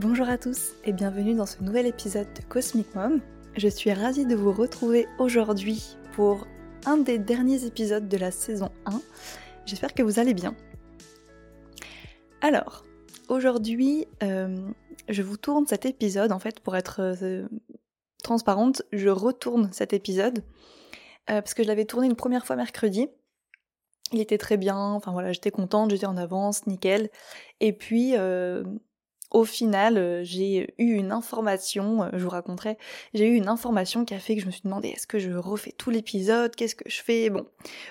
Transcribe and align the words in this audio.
Bonjour 0.00 0.30
à 0.30 0.38
tous 0.38 0.72
et 0.84 0.94
bienvenue 0.94 1.34
dans 1.34 1.44
ce 1.44 1.62
nouvel 1.62 1.84
épisode 1.84 2.32
de 2.32 2.40
Cosmic 2.48 2.94
Mom. 2.94 3.20
Je 3.54 3.68
suis 3.68 3.92
ravie 3.92 4.24
de 4.24 4.34
vous 4.34 4.50
retrouver 4.50 5.06
aujourd'hui 5.18 5.94
pour 6.14 6.46
un 6.86 6.96
des 6.96 7.18
derniers 7.18 7.66
épisodes 7.66 8.08
de 8.08 8.16
la 8.16 8.30
saison 8.30 8.70
1. 8.86 8.98
J'espère 9.66 9.92
que 9.92 10.02
vous 10.02 10.18
allez 10.18 10.32
bien. 10.32 10.56
Alors, 12.40 12.86
aujourd'hui, 13.28 14.06
euh, 14.22 14.56
je 15.10 15.20
vous 15.20 15.36
tourne 15.36 15.66
cet 15.66 15.84
épisode, 15.84 16.32
en 16.32 16.38
fait, 16.38 16.60
pour 16.60 16.78
être 16.78 17.02
euh, 17.02 17.46
transparente, 18.22 18.80
je 18.92 19.10
retourne 19.10 19.68
cet 19.70 19.92
épisode, 19.92 20.38
euh, 21.28 21.42
parce 21.42 21.52
que 21.52 21.62
je 21.62 21.68
l'avais 21.68 21.84
tourné 21.84 22.06
une 22.06 22.16
première 22.16 22.46
fois 22.46 22.56
mercredi. 22.56 23.08
Il 24.12 24.20
était 24.20 24.38
très 24.38 24.56
bien, 24.56 24.78
enfin 24.78 25.12
voilà, 25.12 25.32
j'étais 25.32 25.50
contente, 25.50 25.90
j'étais 25.90 26.06
en 26.06 26.16
avance, 26.16 26.66
nickel. 26.66 27.10
Et 27.60 27.74
puis, 27.74 28.14
au 29.30 29.44
final, 29.44 30.22
j'ai 30.24 30.74
eu 30.78 30.94
une 30.94 31.12
information, 31.12 32.10
je 32.12 32.22
vous 32.22 32.30
raconterai, 32.30 32.78
j'ai 33.14 33.28
eu 33.28 33.34
une 33.36 33.48
information 33.48 34.04
qui 34.04 34.14
a 34.14 34.18
fait 34.18 34.34
que 34.34 34.42
je 34.42 34.46
me 34.46 34.50
suis 34.50 34.62
demandé 34.64 34.88
est-ce 34.88 35.06
que 35.06 35.18
je 35.18 35.30
refais 35.30 35.72
tout 35.72 35.90
l'épisode, 35.90 36.54
qu'est-ce 36.56 36.74
que 36.74 36.88
je 36.88 37.00
fais, 37.00 37.30
bon. 37.30 37.46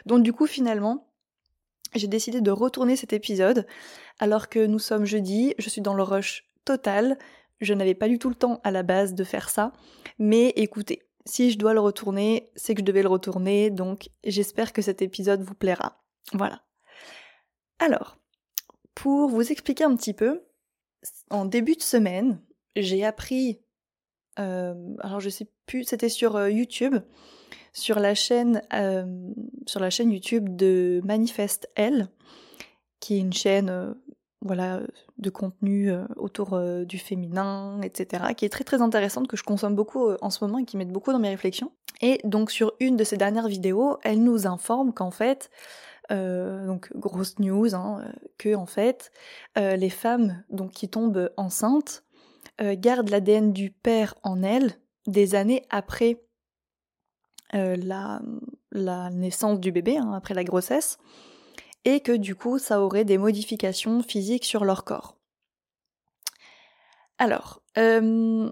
Donc 0.05 0.23
du 0.23 0.34
coup, 0.34 0.48
finalement, 0.48 1.07
j'ai 1.95 2.07
décidé 2.07 2.41
de 2.41 2.52
retourner 2.52 2.95
cet 2.95 3.13
épisode 3.13 3.65
alors 4.20 4.49
que 4.49 4.65
nous 4.65 4.79
sommes 4.79 5.05
jeudi, 5.05 5.55
je 5.57 5.70
suis 5.70 5.81
dans 5.81 5.93
le 5.93 6.03
rush 6.03 6.45
total, 6.65 7.17
je 7.62 7.73
n'avais 7.73 7.95
pas 7.95 8.07
du 8.07 8.20
tout 8.20 8.29
le 8.29 8.35
temps 8.35 8.59
à 8.63 8.71
la 8.71 8.84
base 8.84 9.13
de 9.13 9.23
faire 9.23 9.49
ça, 9.49 9.71
mais 10.17 10.49
écoutez, 10.55 11.03
si 11.26 11.51
je 11.51 11.57
dois 11.57 11.73
le 11.73 11.79
retourner, 11.79 12.49
c'est 12.55 12.73
que 12.76 12.81
je 12.81 12.85
devais 12.85 13.03
le 13.03 13.09
retourner, 13.09 13.70
donc 13.70 14.09
j'espère 14.26 14.73
que 14.73 14.81
cet 14.81 15.01
épisode 15.01 15.41
vous 15.41 15.53
plaira. 15.53 16.01
Voilà. 16.34 16.62
Alors, 17.79 18.18
pour 18.93 19.29
vous 19.29 19.51
expliquer 19.51 19.85
un 19.85 19.96
petit 19.96 20.13
peu, 20.13 20.41
en 21.30 21.46
début 21.46 21.76
de 21.76 21.82
semaine, 21.82 22.42
j'ai 22.76 23.05
appris, 23.05 23.60
alors 24.36 25.20
je 25.20 25.30
sais 25.30 25.48
plus, 25.66 25.84
c'était 25.84 26.10
sur 26.10 26.48
YouTube, 26.48 26.96
sur 27.74 28.00
la 28.00 28.16
chaîne, 28.16 28.62
sur 29.66 29.80
la 29.80 29.90
chaîne 29.90 30.12
YouTube 30.12 30.55
de 30.55 31.02
Manifest 31.04 31.70
L, 31.76 32.08
qui 33.00 33.16
est 33.16 33.20
une 33.20 33.34
chaîne, 33.34 33.96
voilà, 34.42 34.82
de 35.18 35.30
contenu 35.30 35.92
autour 36.16 36.60
du 36.86 36.98
féminin, 36.98 37.82
etc., 37.82 38.34
qui 38.36 38.46
est 38.46 38.50
très 38.50 38.64
très 38.64 38.82
intéressante, 38.82 39.27
que 39.27 39.38
je 39.38 39.44
consomme 39.44 39.76
beaucoup 39.76 40.12
en 40.22 40.30
ce 40.30 40.44
moment 40.44 40.60
et 40.60 40.66
qui 40.66 40.77
m'aide 40.77 40.92
beaucoup 40.92 41.12
dans 41.12 41.20
mes 41.20 41.30
réflexions. 41.30 41.72
Et 42.02 42.20
donc 42.24 42.50
sur 42.50 42.74
une 42.80 42.96
de 42.96 43.04
ces 43.04 43.18
dernières 43.18 43.50
vidéos, 43.50 43.98
elle 44.04 44.24
nous 44.24 44.48
informe 44.48 44.94
qu'en 44.94 45.12
fait, 45.12 45.50
donc 46.10 46.91
grosse 46.96 47.40
news, 47.40 47.76
hein, 47.76 48.12
que 48.38 48.55
en 48.55 48.65
fait, 48.65 49.12
les 49.55 49.90
femmes 49.90 50.43
donc 50.49 50.71
qui 50.71 50.90
tombent 50.90 51.32
enceintes 51.38 52.04
gardent 52.60 53.10
l'ADN 53.10 53.54
du 53.54 53.71
père 53.71 54.15
en 54.24 54.41
elles 54.43 54.80
des 55.07 55.35
années 55.35 55.65
après 55.70 56.21
euh, 57.55 57.76
la, 58.71 59.10
naissance 59.10 59.60
du 59.60 59.71
bébé, 59.71 59.98
hein, 59.98 60.13
après 60.13 60.35
la 60.35 60.43
grossesse, 60.43 60.98
et 61.84 61.99
que 61.99 62.12
du 62.12 62.35
coup 62.35 62.60
ça 62.60 62.82
aurait 62.82 63.05
des 63.05 63.18
modifications 63.18 64.03
physiques 64.03 64.46
sur 64.46 64.66
leur 64.66 64.84
corps. 64.84 65.18
Alors, 67.18 67.63
euh, 67.78 68.52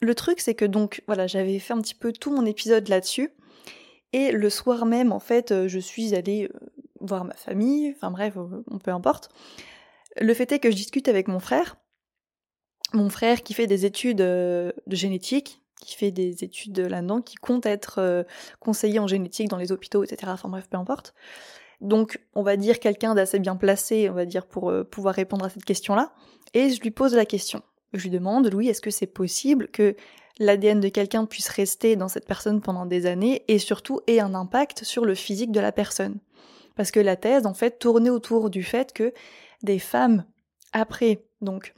le 0.00 0.14
truc 0.14 0.40
c'est 0.40 0.54
que 0.54 0.64
donc 0.64 1.02
voilà, 1.06 1.26
j'avais 1.26 1.58
fait 1.58 1.74
un 1.74 1.80
petit 1.82 1.94
peu 1.94 2.12
tout 2.12 2.30
mon 2.30 2.46
épisode 2.46 2.88
là-dessus, 2.88 3.30
et 4.12 4.32
le 4.32 4.50
soir 4.50 4.86
même 4.86 5.12
en 5.12 5.20
fait 5.20 5.52
euh, 5.52 5.68
je 5.68 5.78
suis 5.78 6.14
allée 6.14 6.50
voir 7.00 7.24
ma 7.24 7.34
famille, 7.34 7.92
enfin 7.96 8.10
bref, 8.10 8.36
on 8.36 8.78
peu 8.78 8.90
importe. 8.90 9.28
Le 10.18 10.32
fait 10.34 10.50
est 10.52 10.58
que 10.58 10.70
je 10.70 10.76
discute 10.76 11.08
avec 11.08 11.28
mon 11.28 11.40
frère, 11.40 11.76
mon 12.94 13.10
frère 13.10 13.42
qui 13.42 13.54
fait 13.54 13.66
des 13.66 13.84
études 13.84 14.18
de 14.18 14.72
génétique, 14.88 15.62
qui 15.80 15.94
fait 15.94 16.10
des 16.10 16.44
études 16.44 16.78
là-dedans, 16.78 17.20
qui 17.20 17.36
compte 17.36 17.66
être 17.66 17.98
euh, 17.98 18.22
conseiller 18.60 18.98
en 18.98 19.06
génétique 19.06 19.48
dans 19.48 19.56
les 19.56 19.72
hôpitaux, 19.72 20.04
etc. 20.04 20.32
Enfin 20.32 20.48
bref, 20.48 20.68
peu 20.70 20.76
importe. 20.76 21.14
Donc, 21.80 22.20
on 22.34 22.42
va 22.42 22.56
dire 22.56 22.80
quelqu'un 22.80 23.14
d'assez 23.14 23.38
bien 23.38 23.56
placé, 23.56 24.08
on 24.08 24.14
va 24.14 24.24
dire, 24.24 24.46
pour 24.46 24.70
euh, 24.70 24.84
pouvoir 24.84 25.14
répondre 25.14 25.44
à 25.44 25.50
cette 25.50 25.64
question-là. 25.64 26.12
Et 26.54 26.70
je 26.70 26.80
lui 26.80 26.90
pose 26.90 27.14
la 27.14 27.26
question. 27.26 27.62
Je 27.96 28.04
lui 28.04 28.10
demande, 28.10 28.50
Louis, 28.50 28.68
est-ce 28.68 28.80
que 28.80 28.90
c'est 28.90 29.06
possible 29.06 29.68
que 29.68 29.96
l'ADN 30.38 30.80
de 30.80 30.88
quelqu'un 30.88 31.24
puisse 31.24 31.48
rester 31.48 31.96
dans 31.96 32.08
cette 32.08 32.26
personne 32.26 32.60
pendant 32.60 32.86
des 32.86 33.06
années 33.06 33.44
et 33.48 33.58
surtout 33.58 34.00
ait 34.06 34.20
un 34.20 34.34
impact 34.34 34.84
sur 34.84 35.04
le 35.04 35.14
physique 35.14 35.52
de 35.52 35.60
la 35.60 35.72
personne? 35.72 36.18
Parce 36.74 36.90
que 36.90 37.00
la 37.00 37.16
thèse, 37.16 37.46
en 37.46 37.54
fait, 37.54 37.78
tournait 37.78 38.10
autour 38.10 38.50
du 38.50 38.62
fait 38.62 38.92
que 38.92 39.12
des 39.62 39.78
femmes, 39.78 40.24
après, 40.72 41.24
donc, 41.40 41.74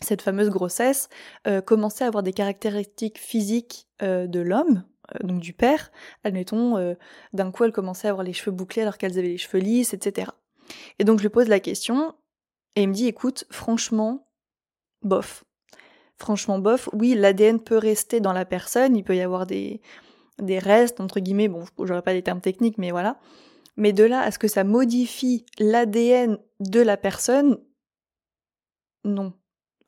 cette 0.00 0.22
fameuse 0.22 0.50
grossesse 0.50 1.08
euh, 1.46 1.60
commençait 1.60 2.04
à 2.04 2.08
avoir 2.08 2.22
des 2.22 2.32
caractéristiques 2.32 3.18
physiques 3.18 3.86
euh, 4.02 4.26
de 4.26 4.40
l'homme, 4.40 4.84
euh, 5.14 5.26
donc 5.26 5.40
du 5.40 5.52
père. 5.52 5.92
Admettons, 6.24 6.96
d'un 7.32 7.50
coup, 7.50 7.64
elle 7.64 7.72
commençait 7.72 8.08
à 8.08 8.10
avoir 8.10 8.24
les 8.24 8.32
cheveux 8.32 8.50
bouclés 8.50 8.82
alors 8.82 8.98
qu'elles 8.98 9.18
avaient 9.18 9.28
les 9.28 9.38
cheveux 9.38 9.62
lisses, 9.62 9.94
etc. 9.94 10.30
Et 10.98 11.04
donc 11.04 11.18
je 11.18 11.24
lui 11.24 11.30
pose 11.30 11.48
la 11.48 11.60
question, 11.60 12.14
et 12.76 12.82
il 12.82 12.88
me 12.88 12.94
dit, 12.94 13.06
écoute, 13.06 13.44
franchement, 13.50 14.23
bof. 15.04 15.44
Franchement, 16.16 16.58
bof, 16.58 16.88
oui, 16.92 17.14
l'ADN 17.14 17.60
peut 17.60 17.78
rester 17.78 18.20
dans 18.20 18.32
la 18.32 18.44
personne, 18.44 18.96
il 18.96 19.02
peut 19.02 19.16
y 19.16 19.20
avoir 19.20 19.46
des, 19.46 19.80
restes, 20.40 21.00
entre 21.00 21.20
guillemets, 21.20 21.48
bon, 21.48 21.64
j'aurais 21.80 22.02
pas 22.02 22.12
des 22.12 22.22
termes 22.22 22.40
techniques, 22.40 22.78
mais 22.78 22.90
voilà. 22.90 23.18
Mais 23.76 23.92
de 23.92 24.04
là 24.04 24.20
à 24.20 24.30
ce 24.30 24.38
que 24.38 24.46
ça 24.46 24.62
modifie 24.62 25.44
l'ADN 25.58 26.38
de 26.60 26.80
la 26.80 26.96
personne, 26.96 27.58
non. 29.04 29.32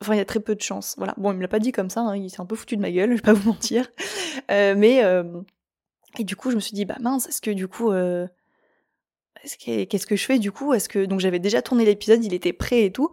Enfin, 0.01 0.13
il 0.13 0.17
y 0.17 0.21
a 0.21 0.25
très 0.25 0.39
peu 0.39 0.53
de 0.53 0.61
chance. 0.61 0.93
Voilà. 0.97 1.15
Bon, 1.17 1.31
il 1.31 1.37
me 1.37 1.41
l'a 1.41 1.47
pas 1.47 1.59
dit 1.59 1.71
comme 1.71 1.89
ça, 1.89 2.01
hein, 2.01 2.15
il 2.15 2.29
s'est 2.29 2.41
un 2.41 2.45
peu 2.45 2.55
foutu 2.55 2.75
de 2.75 2.81
ma 2.81 2.91
gueule, 2.91 3.11
je 3.11 3.15
vais 3.15 3.21
pas 3.21 3.33
vous 3.33 3.49
mentir. 3.49 3.89
Euh, 4.51 4.75
mais 4.77 5.03
euh, 5.03 5.23
et 6.19 6.23
du 6.23 6.35
coup, 6.35 6.51
je 6.51 6.55
me 6.55 6.61
suis 6.61 6.73
dit 6.73 6.85
bah 6.85 6.97
mince, 6.99 7.27
est-ce 7.27 7.41
que 7.41 7.51
du 7.51 7.67
coup, 7.67 7.91
euh... 7.91 8.27
qu'est-ce 9.59 10.05
que 10.05 10.15
je 10.15 10.25
fais 10.25 10.39
du 10.39 10.51
coup? 10.51 10.73
Est-ce 10.73 10.89
que 10.89 11.05
donc 11.05 11.19
j'avais 11.19 11.39
déjà 11.39 11.61
tourné 11.61 11.85
l'épisode, 11.85 12.23
il 12.23 12.33
était 12.33 12.53
prêt 12.53 12.83
et 12.83 12.91
tout, 12.91 13.11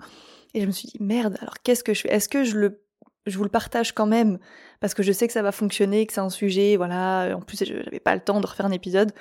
et 0.54 0.60
je 0.60 0.66
me 0.66 0.72
suis 0.72 0.88
dit 0.88 0.98
merde. 1.00 1.36
Alors 1.40 1.56
qu'est-ce 1.62 1.84
que 1.84 1.94
je 1.94 2.02
fais? 2.02 2.12
Est-ce 2.12 2.28
que 2.28 2.44
je 2.44 2.56
le 2.56 2.80
je 3.26 3.38
vous 3.38 3.44
le 3.44 3.50
partage 3.50 3.92
quand 3.92 4.06
même? 4.06 4.38
Parce 4.80 4.94
que 4.94 5.02
je 5.02 5.12
sais 5.12 5.26
que 5.26 5.32
ça 5.32 5.42
va 5.42 5.52
fonctionner, 5.52 6.06
que 6.06 6.12
c'est 6.12 6.20
un 6.20 6.30
sujet, 6.30 6.76
voilà. 6.76 7.34
En 7.36 7.40
plus, 7.40 7.64
j'avais 7.64 8.00
pas 8.00 8.14
le 8.14 8.20
temps 8.20 8.40
de 8.40 8.46
refaire 8.46 8.66
un 8.66 8.70
épisode. 8.70 9.12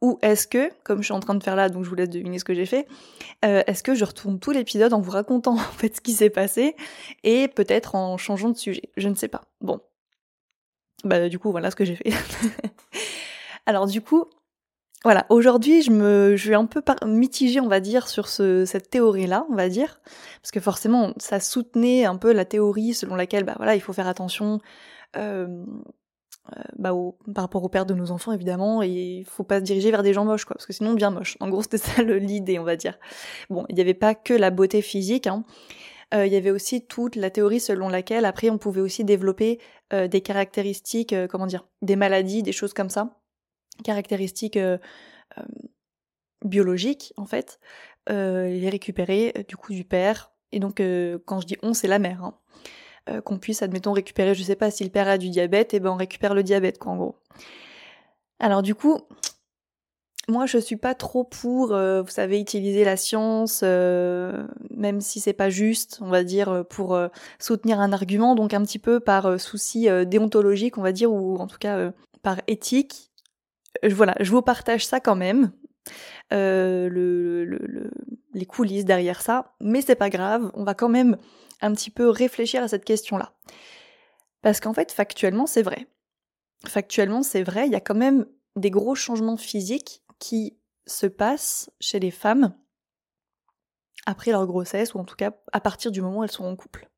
Ou 0.00 0.18
est-ce 0.22 0.46
que, 0.46 0.70
comme 0.82 0.98
je 0.98 1.04
suis 1.04 1.12
en 1.14 1.20
train 1.20 1.34
de 1.34 1.42
faire 1.42 1.56
là, 1.56 1.68
donc 1.68 1.84
je 1.84 1.88
vous 1.88 1.94
laisse 1.94 2.10
deviner 2.10 2.38
ce 2.38 2.44
que 2.44 2.52
j'ai 2.52 2.66
fait, 2.66 2.86
euh, 3.44 3.62
est-ce 3.66 3.82
que 3.82 3.94
je 3.94 4.04
retourne 4.04 4.38
tout 4.38 4.50
l'épisode 4.50 4.92
en 4.92 5.00
vous 5.00 5.10
racontant 5.10 5.52
en 5.54 5.56
fait 5.56 5.96
ce 5.96 6.00
qui 6.00 6.12
s'est 6.12 6.30
passé 6.30 6.76
et 7.22 7.48
peut-être 7.48 7.94
en 7.94 8.18
changeant 8.18 8.50
de 8.50 8.56
sujet? 8.56 8.90
Je 8.96 9.08
ne 9.08 9.14
sais 9.14 9.28
pas. 9.28 9.42
Bon. 9.60 9.80
Bah 11.04 11.28
du 11.28 11.38
coup, 11.38 11.50
voilà 11.52 11.70
ce 11.70 11.76
que 11.76 11.84
j'ai 11.84 11.96
fait. 11.96 12.12
Alors 13.66 13.86
du 13.86 14.00
coup, 14.00 14.26
voilà, 15.04 15.26
aujourd'hui, 15.28 15.82
je 15.82 15.90
me, 15.90 16.34
je 16.36 16.42
suis 16.42 16.54
un 16.54 16.66
peu 16.66 16.82
mitigée, 17.06 17.60
on 17.60 17.68
va 17.68 17.80
dire, 17.80 18.08
sur 18.08 18.26
ce, 18.28 18.64
cette 18.64 18.90
théorie-là, 18.90 19.46
on 19.50 19.54
va 19.54 19.68
dire, 19.68 20.00
parce 20.40 20.50
que 20.50 20.60
forcément, 20.60 21.12
ça 21.18 21.40
soutenait 21.40 22.04
un 22.06 22.16
peu 22.16 22.32
la 22.32 22.44
théorie 22.44 22.94
selon 22.94 23.14
laquelle, 23.14 23.44
bah 23.44 23.54
voilà, 23.56 23.74
il 23.74 23.80
faut 23.80 23.92
faire 23.92 24.08
attention 24.08 24.60
euh, 25.16 25.64
euh, 26.58 26.62
bah, 26.78 26.92
par 27.34 27.44
rapport 27.44 27.64
au 27.64 27.70
père 27.70 27.86
de 27.86 27.94
nos 27.94 28.10
enfants 28.10 28.30
évidemment 28.30 28.82
et 28.82 28.88
il 28.90 29.24
faut 29.24 29.44
pas 29.44 29.60
se 29.60 29.64
diriger 29.64 29.90
vers 29.90 30.02
des 30.02 30.12
gens 30.12 30.26
moches 30.26 30.44
quoi. 30.44 30.54
Parce 30.54 30.66
que 30.66 30.74
sinon 30.74 30.92
bien 30.92 31.10
moche. 31.10 31.38
En 31.40 31.48
gros 31.48 31.62
c'était 31.62 31.78
ça 31.78 32.02
l'idée 32.02 32.58
on 32.58 32.64
va 32.64 32.76
dire. 32.76 32.98
Bon 33.48 33.64
il 33.70 33.76
n'y 33.76 33.80
avait 33.80 33.94
pas 33.94 34.14
que 34.14 34.34
la 34.34 34.50
beauté 34.50 34.82
physique 34.82 35.26
hein. 35.26 35.44
euh, 36.12 36.26
il 36.26 36.32
y 36.34 36.36
avait 36.36 36.50
aussi 36.50 36.86
toute 36.86 37.16
la 37.16 37.30
théorie 37.30 37.60
selon 37.60 37.88
laquelle 37.88 38.26
après 38.26 38.50
on 38.50 38.58
pouvait 38.58 38.82
aussi 38.82 39.04
développer 39.04 39.58
euh, 39.94 40.06
des 40.06 40.20
caractéristiques 40.20 41.14
comment 41.30 41.46
dire 41.46 41.66
des 41.80 41.96
maladies 41.96 42.42
des 42.42 42.52
choses 42.52 42.74
comme 42.74 42.90
ça 42.90 43.16
caractéristiques 43.82 44.58
biologiques 46.44 47.12
en 47.16 47.26
fait 47.26 47.58
les 48.08 48.68
récupérer 48.68 49.44
du 49.48 49.56
coup 49.56 49.72
du 49.72 49.84
père 49.84 50.32
et 50.52 50.60
donc 50.60 50.80
quand 51.24 51.40
je 51.40 51.46
dis 51.46 51.56
on 51.62 51.74
c'est 51.74 51.88
la 51.88 51.98
mère 51.98 52.22
hein. 52.22 52.38
Euh, 53.10 53.20
qu'on 53.20 53.38
puisse, 53.38 53.62
admettons, 53.62 53.92
récupérer, 53.92 54.34
je 54.34 54.42
sais 54.42 54.56
pas, 54.56 54.70
si 54.70 54.82
le 54.82 54.88
père 54.88 55.08
a 55.08 55.18
du 55.18 55.28
diabète, 55.28 55.74
et 55.74 55.76
eh 55.76 55.80
ben 55.80 55.90
on 55.90 55.96
récupère 55.96 56.32
le 56.32 56.42
diabète, 56.42 56.78
quoi, 56.78 56.92
en 56.92 56.96
gros. 56.96 57.16
Alors 58.38 58.62
du 58.62 58.74
coup, 58.74 58.98
moi 60.26 60.46
je 60.46 60.56
suis 60.56 60.76
pas 60.76 60.94
trop 60.94 61.22
pour, 61.22 61.72
euh, 61.72 62.00
vous 62.00 62.10
savez, 62.10 62.40
utiliser 62.40 62.82
la 62.82 62.96
science, 62.96 63.60
euh, 63.62 64.46
même 64.70 65.02
si 65.02 65.20
c'est 65.20 65.34
pas 65.34 65.50
juste, 65.50 65.98
on 66.00 66.08
va 66.08 66.24
dire, 66.24 66.64
pour 66.70 66.98
soutenir 67.38 67.78
un 67.78 67.92
argument, 67.92 68.34
donc 68.34 68.54
un 68.54 68.62
petit 68.62 68.78
peu 68.78 69.00
par 69.00 69.38
souci 69.38 69.86
déontologique, 70.06 70.78
on 70.78 70.82
va 70.82 70.92
dire, 70.92 71.12
ou 71.12 71.36
en 71.36 71.46
tout 71.46 71.58
cas 71.58 71.92
par 72.22 72.40
éthique. 72.46 73.12
Voilà, 73.82 74.14
je 74.20 74.30
vous 74.30 74.42
partage 74.42 74.86
ça 74.86 75.00
quand 75.00 75.16
même. 75.16 75.52
le, 76.30 77.90
les 78.34 78.46
coulisses 78.46 78.84
derrière 78.84 79.22
ça, 79.22 79.54
mais 79.60 79.80
c'est 79.80 79.94
pas 79.94 80.10
grave, 80.10 80.50
on 80.54 80.64
va 80.64 80.74
quand 80.74 80.88
même 80.88 81.16
un 81.60 81.72
petit 81.72 81.90
peu 81.90 82.08
réfléchir 82.08 82.62
à 82.62 82.68
cette 82.68 82.84
question-là. 82.84 83.34
Parce 84.42 84.60
qu'en 84.60 84.74
fait, 84.74 84.92
factuellement, 84.92 85.46
c'est 85.46 85.62
vrai. 85.62 85.86
Factuellement, 86.66 87.22
c'est 87.22 87.42
vrai, 87.42 87.66
il 87.66 87.72
y 87.72 87.76
a 87.76 87.80
quand 87.80 87.94
même 87.94 88.26
des 88.56 88.70
gros 88.70 88.94
changements 88.94 89.36
physiques 89.36 90.02
qui 90.18 90.58
se 90.86 91.06
passent 91.06 91.70
chez 91.80 91.98
les 91.98 92.10
femmes 92.10 92.54
après 94.06 94.32
leur 94.32 94.46
grossesse, 94.46 94.94
ou 94.94 94.98
en 94.98 95.04
tout 95.04 95.16
cas 95.16 95.32
à 95.52 95.60
partir 95.60 95.90
du 95.90 96.02
moment 96.02 96.18
où 96.18 96.24
elles 96.24 96.30
sont 96.30 96.44
en 96.44 96.56
couple. 96.56 96.88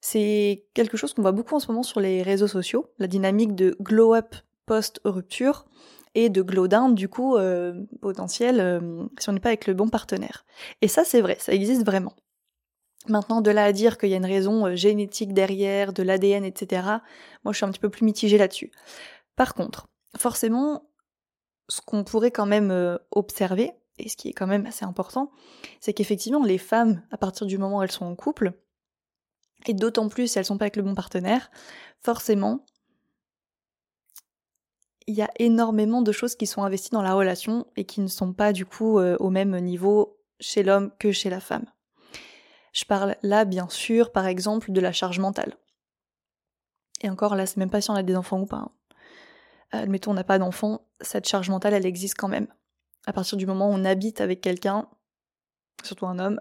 C'est 0.00 0.66
quelque 0.74 0.96
chose 0.96 1.12
qu'on 1.12 1.22
voit 1.22 1.32
beaucoup 1.32 1.54
en 1.54 1.60
ce 1.60 1.68
moment 1.68 1.82
sur 1.82 2.00
les 2.00 2.22
réseaux 2.22 2.46
sociaux, 2.46 2.92
la 2.98 3.06
dynamique 3.06 3.54
de 3.54 3.76
glow 3.80 4.14
up 4.14 4.34
post-rupture 4.70 5.66
et 6.14 6.28
de 6.28 6.42
glow 6.42 6.68
down 6.68 6.94
du 6.94 7.08
coup 7.08 7.36
euh, 7.36 7.84
potentiel 8.00 8.60
euh, 8.60 9.04
si 9.18 9.28
on 9.28 9.32
n'est 9.32 9.40
pas 9.40 9.48
avec 9.48 9.66
le 9.66 9.74
bon 9.74 9.88
partenaire. 9.88 10.46
Et 10.80 10.86
ça 10.86 11.02
c'est 11.04 11.20
vrai, 11.20 11.36
ça 11.40 11.52
existe 11.52 11.84
vraiment. 11.84 12.14
Maintenant, 13.08 13.40
de 13.40 13.50
là 13.50 13.64
à 13.64 13.72
dire 13.72 13.98
qu'il 13.98 14.10
y 14.10 14.14
a 14.14 14.18
une 14.18 14.26
raison 14.26 14.66
euh, 14.66 14.76
génétique 14.76 15.34
derrière, 15.34 15.92
de 15.92 16.04
l'ADN, 16.04 16.44
etc., 16.44 16.82
moi 17.42 17.52
je 17.52 17.56
suis 17.56 17.66
un 17.66 17.70
petit 17.72 17.80
peu 17.80 17.90
plus 17.90 18.04
mitigée 18.04 18.38
là-dessus. 18.38 18.70
Par 19.34 19.54
contre, 19.54 19.88
forcément, 20.16 20.88
ce 21.68 21.80
qu'on 21.80 22.04
pourrait 22.04 22.30
quand 22.30 22.46
même 22.46 22.98
observer, 23.10 23.72
et 23.98 24.08
ce 24.08 24.16
qui 24.16 24.28
est 24.28 24.32
quand 24.32 24.46
même 24.46 24.66
assez 24.66 24.84
important, 24.84 25.32
c'est 25.80 25.94
qu'effectivement 25.94 26.44
les 26.44 26.58
femmes, 26.58 27.02
à 27.10 27.16
partir 27.16 27.48
du 27.48 27.58
moment 27.58 27.78
où 27.78 27.82
elles 27.82 27.90
sont 27.90 28.06
en 28.06 28.14
couple, 28.14 28.52
et 29.66 29.74
d'autant 29.74 30.08
plus 30.08 30.28
si 30.28 30.38
elles 30.38 30.44
sont 30.44 30.58
pas 30.58 30.66
avec 30.66 30.76
le 30.76 30.84
bon 30.84 30.94
partenaire, 30.94 31.50
forcément, 32.02 32.64
il 35.06 35.14
y 35.14 35.22
a 35.22 35.30
énormément 35.38 36.02
de 36.02 36.12
choses 36.12 36.34
qui 36.34 36.46
sont 36.46 36.62
investies 36.62 36.90
dans 36.90 37.02
la 37.02 37.14
relation 37.14 37.66
et 37.76 37.84
qui 37.84 38.00
ne 38.00 38.06
sont 38.06 38.32
pas 38.32 38.52
du 38.52 38.66
coup 38.66 38.98
euh, 38.98 39.16
au 39.18 39.30
même 39.30 39.58
niveau 39.58 40.18
chez 40.38 40.62
l'homme 40.62 40.92
que 40.98 41.12
chez 41.12 41.30
la 41.30 41.40
femme. 41.40 41.66
Je 42.72 42.84
parle 42.84 43.16
là 43.22 43.44
bien 43.44 43.68
sûr 43.68 44.12
par 44.12 44.26
exemple 44.26 44.72
de 44.72 44.80
la 44.80 44.92
charge 44.92 45.18
mentale. 45.18 45.56
Et 47.02 47.08
encore 47.08 47.34
là, 47.34 47.46
c'est 47.46 47.56
même 47.56 47.70
pas 47.70 47.80
si 47.80 47.90
on 47.90 47.94
a 47.94 48.02
des 48.02 48.14
enfants 48.14 48.40
ou 48.40 48.46
pas. 48.46 48.58
Hein. 48.58 48.72
Admettons 49.72 50.10
on 50.10 50.14
n'a 50.14 50.24
pas 50.24 50.38
d'enfants, 50.38 50.86
cette 51.00 51.28
charge 51.28 51.48
mentale 51.48 51.74
elle 51.74 51.86
existe 51.86 52.16
quand 52.16 52.28
même. 52.28 52.48
À 53.06 53.12
partir 53.12 53.38
du 53.38 53.46
moment 53.46 53.70
où 53.70 53.72
on 53.72 53.84
habite 53.84 54.20
avec 54.20 54.40
quelqu'un, 54.40 54.88
surtout 55.82 56.06
un 56.06 56.18
homme, 56.18 56.40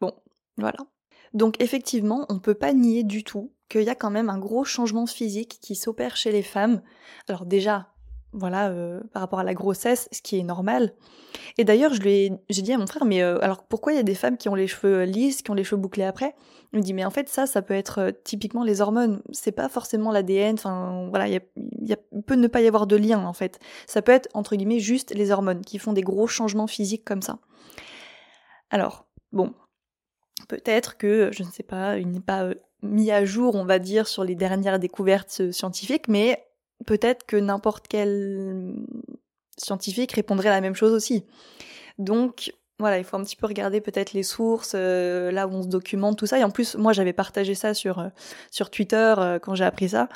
bon, 0.00 0.14
voilà. 0.56 0.78
Donc 1.34 1.60
effectivement, 1.60 2.24
on 2.30 2.38
peut 2.38 2.54
pas 2.54 2.72
nier 2.72 3.04
du 3.04 3.22
tout 3.24 3.52
qu'il 3.68 3.82
y 3.82 3.90
a 3.90 3.94
quand 3.94 4.10
même 4.10 4.30
un 4.30 4.38
gros 4.38 4.64
changement 4.64 5.06
physique 5.06 5.58
qui 5.60 5.74
s'opère 5.74 6.16
chez 6.16 6.32
les 6.32 6.42
femmes. 6.42 6.82
Alors 7.28 7.44
déjà, 7.44 7.92
voilà, 8.32 8.68
euh, 8.68 9.00
par 9.12 9.22
rapport 9.22 9.38
à 9.38 9.44
la 9.44 9.54
grossesse, 9.54 10.08
ce 10.12 10.20
qui 10.20 10.38
est 10.38 10.42
normal. 10.42 10.92
Et 11.56 11.64
d'ailleurs, 11.64 11.94
je 11.94 12.00
lui 12.00 12.10
ai, 12.10 12.32
j'ai 12.50 12.62
dit 12.62 12.72
à 12.72 12.78
mon 12.78 12.86
frère, 12.86 13.04
mais 13.04 13.22
euh, 13.22 13.42
alors 13.42 13.64
pourquoi 13.64 13.92
il 13.92 13.96
y 13.96 14.00
a 14.00 14.04
des 14.04 14.14
femmes 14.14 14.36
qui 14.36 14.48
ont 14.48 14.54
les 14.54 14.66
cheveux 14.66 15.04
lisses, 15.04 15.42
qui 15.42 15.50
ont 15.50 15.54
les 15.54 15.64
cheveux 15.64 15.80
bouclés 15.80 16.04
après? 16.04 16.34
Il 16.72 16.78
me 16.78 16.84
dit, 16.84 16.92
mais 16.92 17.04
en 17.04 17.10
fait, 17.10 17.28
ça, 17.28 17.46
ça 17.46 17.62
peut 17.62 17.74
être 17.74 17.98
euh, 17.98 18.10
typiquement 18.24 18.64
les 18.64 18.80
hormones. 18.80 19.22
C'est 19.32 19.52
pas 19.52 19.68
forcément 19.68 20.12
l'ADN. 20.12 20.54
Enfin, 20.54 21.08
voilà, 21.08 21.26
il 21.28 21.96
peut 22.26 22.34
ne 22.34 22.48
pas 22.48 22.60
y 22.60 22.68
avoir 22.68 22.86
de 22.86 22.96
lien 22.96 23.24
en 23.24 23.32
fait. 23.32 23.58
Ça 23.86 24.02
peut 24.02 24.12
être 24.12 24.28
entre 24.34 24.56
guillemets 24.56 24.80
juste 24.80 25.14
les 25.14 25.30
hormones 25.30 25.62
qui 25.62 25.78
font 25.78 25.94
des 25.94 26.02
gros 26.02 26.26
changements 26.26 26.66
physiques 26.66 27.04
comme 27.04 27.22
ça. 27.22 27.38
Alors, 28.70 29.06
bon, 29.32 29.54
peut-être 30.48 30.98
que 30.98 31.30
je 31.32 31.42
ne 31.42 31.48
sais 31.48 31.62
pas, 31.62 31.96
il 31.96 32.10
n'est 32.10 32.20
pas 32.20 32.50
mis 32.82 33.10
à 33.10 33.24
jour, 33.24 33.54
on 33.54 33.64
va 33.64 33.78
dire, 33.78 34.06
sur 34.06 34.22
les 34.22 34.34
dernières 34.34 34.78
découvertes 34.78 35.50
scientifiques, 35.50 36.08
mais 36.08 36.47
peut-être 36.86 37.26
que 37.26 37.36
n'importe 37.36 37.86
quel 37.88 38.74
scientifique 39.56 40.12
répondrait 40.12 40.50
la 40.50 40.60
même 40.60 40.74
chose 40.74 40.92
aussi. 40.92 41.24
Donc 41.98 42.52
voilà, 42.80 42.98
il 42.98 43.04
faut 43.04 43.16
un 43.16 43.24
petit 43.24 43.34
peu 43.34 43.46
regarder 43.46 43.80
peut-être 43.80 44.12
les 44.12 44.22
sources, 44.22 44.72
euh, 44.76 45.32
là 45.32 45.48
où 45.48 45.50
on 45.50 45.62
se 45.62 45.68
documente, 45.68 46.16
tout 46.16 46.26
ça. 46.26 46.38
Et 46.38 46.44
en 46.44 46.50
plus, 46.50 46.76
moi 46.76 46.92
j'avais 46.92 47.12
partagé 47.12 47.54
ça 47.54 47.74
sur, 47.74 47.98
euh, 47.98 48.08
sur 48.52 48.70
Twitter 48.70 49.14
euh, 49.18 49.38
quand 49.40 49.54
j'ai 49.56 49.64
appris 49.64 49.88
ça. 49.90 50.08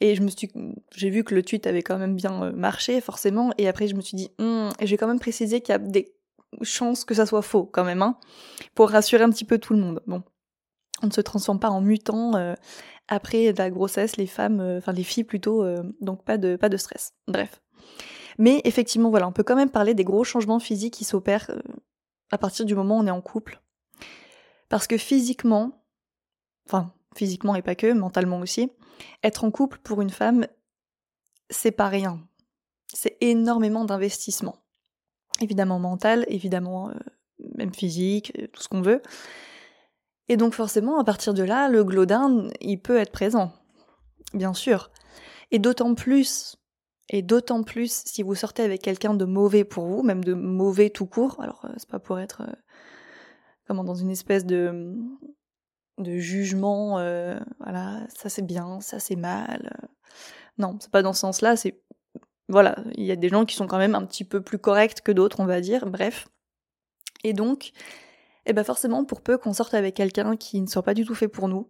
Et 0.00 0.16
je 0.16 0.22
me 0.22 0.28
suis, 0.28 0.50
j'ai 0.96 1.10
vu 1.10 1.24
que 1.24 1.34
le 1.34 1.42
tweet 1.42 1.66
avait 1.66 1.82
quand 1.82 1.98
même 1.98 2.16
bien 2.16 2.50
marché, 2.52 3.00
forcément. 3.00 3.52
Et 3.58 3.68
après, 3.68 3.86
je 3.86 3.94
me 3.94 4.00
suis 4.00 4.16
dit, 4.16 4.30
hum, 4.38 4.70
et 4.80 4.86
j'ai 4.86 4.96
quand 4.96 5.06
même 5.06 5.20
précisé 5.20 5.60
qu'il 5.60 5.72
y 5.72 5.76
a 5.76 5.78
des 5.78 6.12
chances 6.62 7.04
que 7.04 7.14
ça 7.14 7.26
soit 7.26 7.42
faux, 7.42 7.64
quand 7.64 7.84
même, 7.84 8.02
hein, 8.02 8.16
pour 8.74 8.90
rassurer 8.90 9.22
un 9.22 9.30
petit 9.30 9.44
peu 9.44 9.58
tout 9.58 9.74
le 9.74 9.80
monde. 9.80 10.02
Bon, 10.06 10.22
on 11.02 11.06
ne 11.06 11.12
se 11.12 11.20
transforme 11.20 11.60
pas 11.60 11.68
en 11.68 11.82
mutant 11.82 12.32
après 13.10 13.52
la 13.52 13.70
grossesse, 13.70 14.16
les 14.16 14.28
femmes, 14.28 14.60
euh, 14.60 14.78
enfin 14.78 14.92
les 14.92 15.02
filles 15.02 15.24
plutôt, 15.24 15.62
euh, 15.64 15.82
donc 16.00 16.24
pas 16.24 16.38
de, 16.38 16.56
pas 16.56 16.68
de 16.70 16.76
stress. 16.76 17.12
Bref. 17.26 17.60
Mais 18.38 18.62
effectivement, 18.64 19.10
voilà, 19.10 19.28
on 19.28 19.32
peut 19.32 19.42
quand 19.42 19.56
même 19.56 19.70
parler 19.70 19.92
des 19.92 20.04
gros 20.04 20.24
changements 20.24 20.60
physiques 20.60 20.94
qui 20.94 21.04
s'opèrent 21.04 21.50
euh, 21.50 21.60
à 22.30 22.38
partir 22.38 22.64
du 22.64 22.74
moment 22.74 22.96
où 22.96 23.00
on 23.00 23.06
est 23.06 23.10
en 23.10 23.20
couple. 23.20 23.60
Parce 24.68 24.86
que 24.86 24.96
physiquement, 24.96 25.84
enfin 26.66 26.94
physiquement 27.16 27.56
et 27.56 27.62
pas 27.62 27.74
que, 27.74 27.92
mentalement 27.92 28.38
aussi, 28.38 28.70
être 29.24 29.42
en 29.42 29.50
couple 29.50 29.78
pour 29.82 30.00
une 30.00 30.10
femme, 30.10 30.46
c'est 31.50 31.72
pas 31.72 31.88
rien. 31.88 32.20
C'est 32.94 33.16
énormément 33.20 33.84
d'investissement. 33.84 34.56
Évidemment 35.40 35.80
mental, 35.80 36.24
évidemment 36.28 36.92
même 37.56 37.74
physique, 37.74 38.32
tout 38.52 38.62
ce 38.62 38.68
qu'on 38.68 38.82
veut. 38.82 39.02
Et 40.30 40.36
donc 40.36 40.54
forcément, 40.54 41.00
à 41.00 41.04
partir 41.04 41.34
de 41.34 41.42
là, 41.42 41.68
le 41.68 41.82
glodin, 41.82 42.46
il 42.60 42.80
peut 42.80 42.96
être 42.98 43.10
présent. 43.10 43.52
Bien 44.32 44.54
sûr. 44.54 44.92
Et 45.50 45.58
d'autant 45.58 45.96
plus, 45.96 46.56
et 47.08 47.20
d'autant 47.20 47.64
plus 47.64 48.04
si 48.06 48.22
vous 48.22 48.36
sortez 48.36 48.62
avec 48.62 48.80
quelqu'un 48.80 49.12
de 49.14 49.24
mauvais 49.24 49.64
pour 49.64 49.86
vous, 49.86 50.04
même 50.04 50.22
de 50.22 50.32
mauvais 50.32 50.88
tout 50.88 51.06
court. 51.06 51.36
Alors, 51.40 51.64
euh, 51.64 51.72
c'est 51.78 51.90
pas 51.90 51.98
pour 51.98 52.20
être 52.20 52.42
euh, 52.42 52.52
comment 53.66 53.82
dans 53.82 53.96
une 53.96 54.10
espèce 54.10 54.46
de 54.46 54.94
de 55.98 56.16
jugement, 56.18 57.00
euh, 57.00 57.38
voilà, 57.58 58.06
ça 58.14 58.28
c'est 58.28 58.46
bien, 58.46 58.80
ça 58.80 59.00
c'est 59.00 59.16
mal. 59.16 59.76
Non, 60.58 60.78
c'est 60.80 60.92
pas 60.92 61.02
dans 61.02 61.12
ce 61.12 61.20
sens-là, 61.20 61.56
c'est 61.56 61.82
voilà, 62.48 62.76
il 62.94 63.04
y 63.04 63.10
a 63.10 63.16
des 63.16 63.28
gens 63.28 63.44
qui 63.44 63.56
sont 63.56 63.66
quand 63.66 63.78
même 63.78 63.96
un 63.96 64.06
petit 64.06 64.24
peu 64.24 64.40
plus 64.40 64.58
corrects 64.58 65.00
que 65.00 65.10
d'autres, 65.10 65.40
on 65.40 65.46
va 65.46 65.60
dire, 65.60 65.86
bref. 65.86 66.28
Et 67.24 67.32
donc, 67.32 67.72
et 68.46 68.52
bien 68.52 68.64
forcément, 68.64 69.04
pour 69.04 69.20
peu 69.20 69.38
qu'on 69.38 69.52
sorte 69.52 69.74
avec 69.74 69.94
quelqu'un 69.94 70.36
qui 70.36 70.60
ne 70.60 70.66
soit 70.66 70.82
pas 70.82 70.94
du 70.94 71.04
tout 71.04 71.14
fait 71.14 71.28
pour 71.28 71.48
nous, 71.48 71.68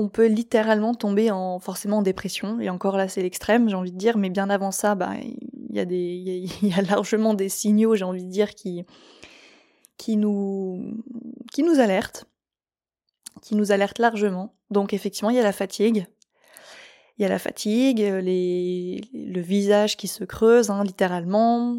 on 0.00 0.08
peut 0.08 0.26
littéralement 0.26 0.94
tomber 0.94 1.30
en 1.30 1.58
forcément 1.58 1.98
en 1.98 2.02
dépression. 2.02 2.58
Et 2.58 2.70
encore 2.70 2.96
là, 2.96 3.06
c'est 3.06 3.22
l'extrême, 3.22 3.68
j'ai 3.68 3.74
envie 3.74 3.92
de 3.92 3.98
dire. 3.98 4.16
Mais 4.16 4.30
bien 4.30 4.48
avant 4.48 4.70
ça, 4.70 4.94
bah, 4.94 5.12
il 5.20 5.76
y 5.76 6.72
a 6.72 6.82
largement 6.88 7.34
des 7.34 7.50
signaux, 7.50 7.96
j'ai 7.96 8.04
envie 8.04 8.24
de 8.24 8.30
dire, 8.30 8.54
qui, 8.54 8.84
qui 9.98 10.16
nous, 10.16 11.02
qui 11.52 11.62
nous 11.62 11.80
alertent, 11.80 12.24
qui 13.42 13.54
nous 13.54 13.72
alertent 13.72 13.98
largement. 13.98 14.54
Donc 14.70 14.94
effectivement, 14.94 15.30
il 15.30 15.36
y 15.36 15.40
a 15.40 15.44
la 15.44 15.52
fatigue. 15.52 16.06
Il 17.18 17.22
y 17.22 17.26
a 17.26 17.28
la 17.28 17.38
fatigue, 17.38 18.00
le 18.00 19.40
visage 19.40 19.98
qui 19.98 20.08
se 20.08 20.24
creuse, 20.24 20.70
hein, 20.70 20.82
littéralement. 20.82 21.76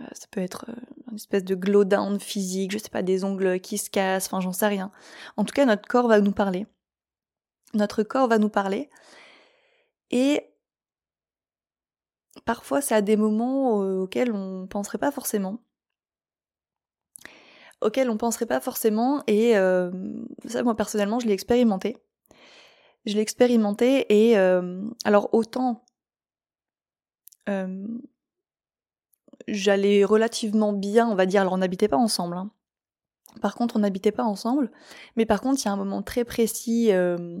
Euh, 0.00 0.04
ça 0.12 0.26
peut 0.30 0.40
être 0.40 0.64
euh, 0.70 0.97
une 1.10 1.16
espèce 1.16 1.44
de 1.44 1.54
glow 1.54 1.84
down 1.84 2.18
physique, 2.20 2.72
je 2.72 2.78
sais 2.78 2.90
pas, 2.90 3.02
des 3.02 3.24
ongles 3.24 3.60
qui 3.60 3.78
se 3.78 3.90
cassent, 3.90 4.26
enfin 4.26 4.40
j'en 4.40 4.52
sais 4.52 4.66
rien. 4.66 4.90
En 5.36 5.44
tout 5.44 5.52
cas, 5.54 5.66
notre 5.66 5.88
corps 5.88 6.08
va 6.08 6.20
nous 6.20 6.32
parler. 6.32 6.66
Notre 7.74 8.02
corps 8.02 8.28
va 8.28 8.38
nous 8.38 8.48
parler. 8.48 8.88
Et 10.10 10.42
parfois, 12.44 12.80
c'est 12.80 12.94
à 12.94 13.02
des 13.02 13.16
moments 13.16 13.82
euh, 13.82 14.00
auxquels 14.00 14.32
on 14.32 14.66
penserait 14.66 14.98
pas 14.98 15.10
forcément. 15.12 15.60
Auxquels 17.80 18.10
on 18.10 18.16
penserait 18.16 18.46
pas 18.46 18.60
forcément. 18.60 19.22
Et 19.26 19.52
ça, 20.46 20.62
moi 20.62 20.74
personnellement, 20.74 21.20
je 21.20 21.26
l'ai 21.26 21.34
expérimenté. 21.34 21.96
Je 23.06 23.14
l'ai 23.14 23.20
expérimenté 23.20 24.06
et 24.08 24.36
alors 25.04 25.32
autant 25.32 25.84
j'allais 29.48 30.04
relativement 30.04 30.72
bien, 30.72 31.08
on 31.08 31.14
va 31.14 31.26
dire. 31.26 31.40
Alors 31.40 31.54
on 31.54 31.58
n'habitait 31.58 31.88
pas 31.88 31.96
ensemble. 31.96 32.36
Hein. 32.36 32.50
Par 33.40 33.54
contre, 33.54 33.76
on 33.76 33.80
n'habitait 33.80 34.12
pas 34.12 34.24
ensemble. 34.24 34.70
Mais 35.16 35.26
par 35.26 35.40
contre, 35.40 35.60
il 35.62 35.66
y 35.66 35.68
a 35.68 35.72
un 35.72 35.76
moment 35.76 36.02
très 36.02 36.24
précis 36.24 36.92
euh, 36.92 37.40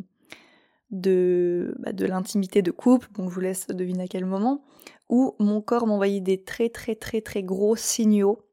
de, 0.90 1.74
bah, 1.78 1.92
de 1.92 2.06
l'intimité 2.06 2.62
de 2.62 2.70
couple, 2.70 3.08
donc 3.12 3.30
je 3.30 3.34
vous 3.34 3.40
laisse 3.40 3.66
deviner 3.68 4.04
à 4.04 4.08
quel 4.08 4.24
moment, 4.24 4.64
où 5.08 5.34
mon 5.38 5.60
corps 5.60 5.86
m'envoyait 5.86 6.20
des 6.20 6.42
très 6.42 6.68
très 6.68 6.94
très 6.94 7.20
très 7.20 7.42
gros 7.42 7.76
signaux 7.76 8.44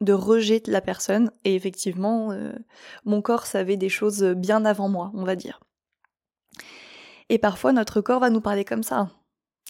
de 0.00 0.12
rejet 0.12 0.60
de 0.60 0.70
la 0.72 0.80
personne. 0.80 1.30
Et 1.44 1.54
effectivement, 1.54 2.32
euh, 2.32 2.52
mon 3.04 3.22
corps 3.22 3.46
savait 3.46 3.76
des 3.76 3.88
choses 3.88 4.22
bien 4.22 4.64
avant 4.64 4.88
moi, 4.88 5.10
on 5.14 5.24
va 5.24 5.36
dire. 5.36 5.60
Et 7.28 7.38
parfois, 7.38 7.72
notre 7.72 8.00
corps 8.00 8.20
va 8.20 8.30
nous 8.30 8.40
parler 8.40 8.64
comme 8.64 8.82
ça. 8.82 9.10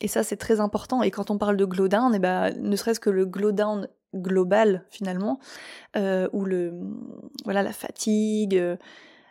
Et 0.01 0.09
ça, 0.09 0.23
c'est 0.23 0.37
très 0.37 0.61
important. 0.61 1.03
Et 1.03 1.11
quand 1.11 1.31
on 1.31 1.39
parle 1.39 1.57
de 1.57 1.65
glow 1.65 1.89
down, 1.89 2.15
eh 2.15 2.19
ben, 2.19 2.55
ne 2.61 2.77
serait-ce 2.77 3.01
que 3.01 3.11
le 3.11 3.27
glow 3.27 3.53
down 3.53 3.89
global 4.15 4.87
finalement, 4.91 5.39
euh, 5.97 6.29
ou 6.33 6.45
le 6.45 6.73
voilà 7.45 7.63
la 7.63 7.73
fatigue, 7.73 8.57
euh, 8.57 8.77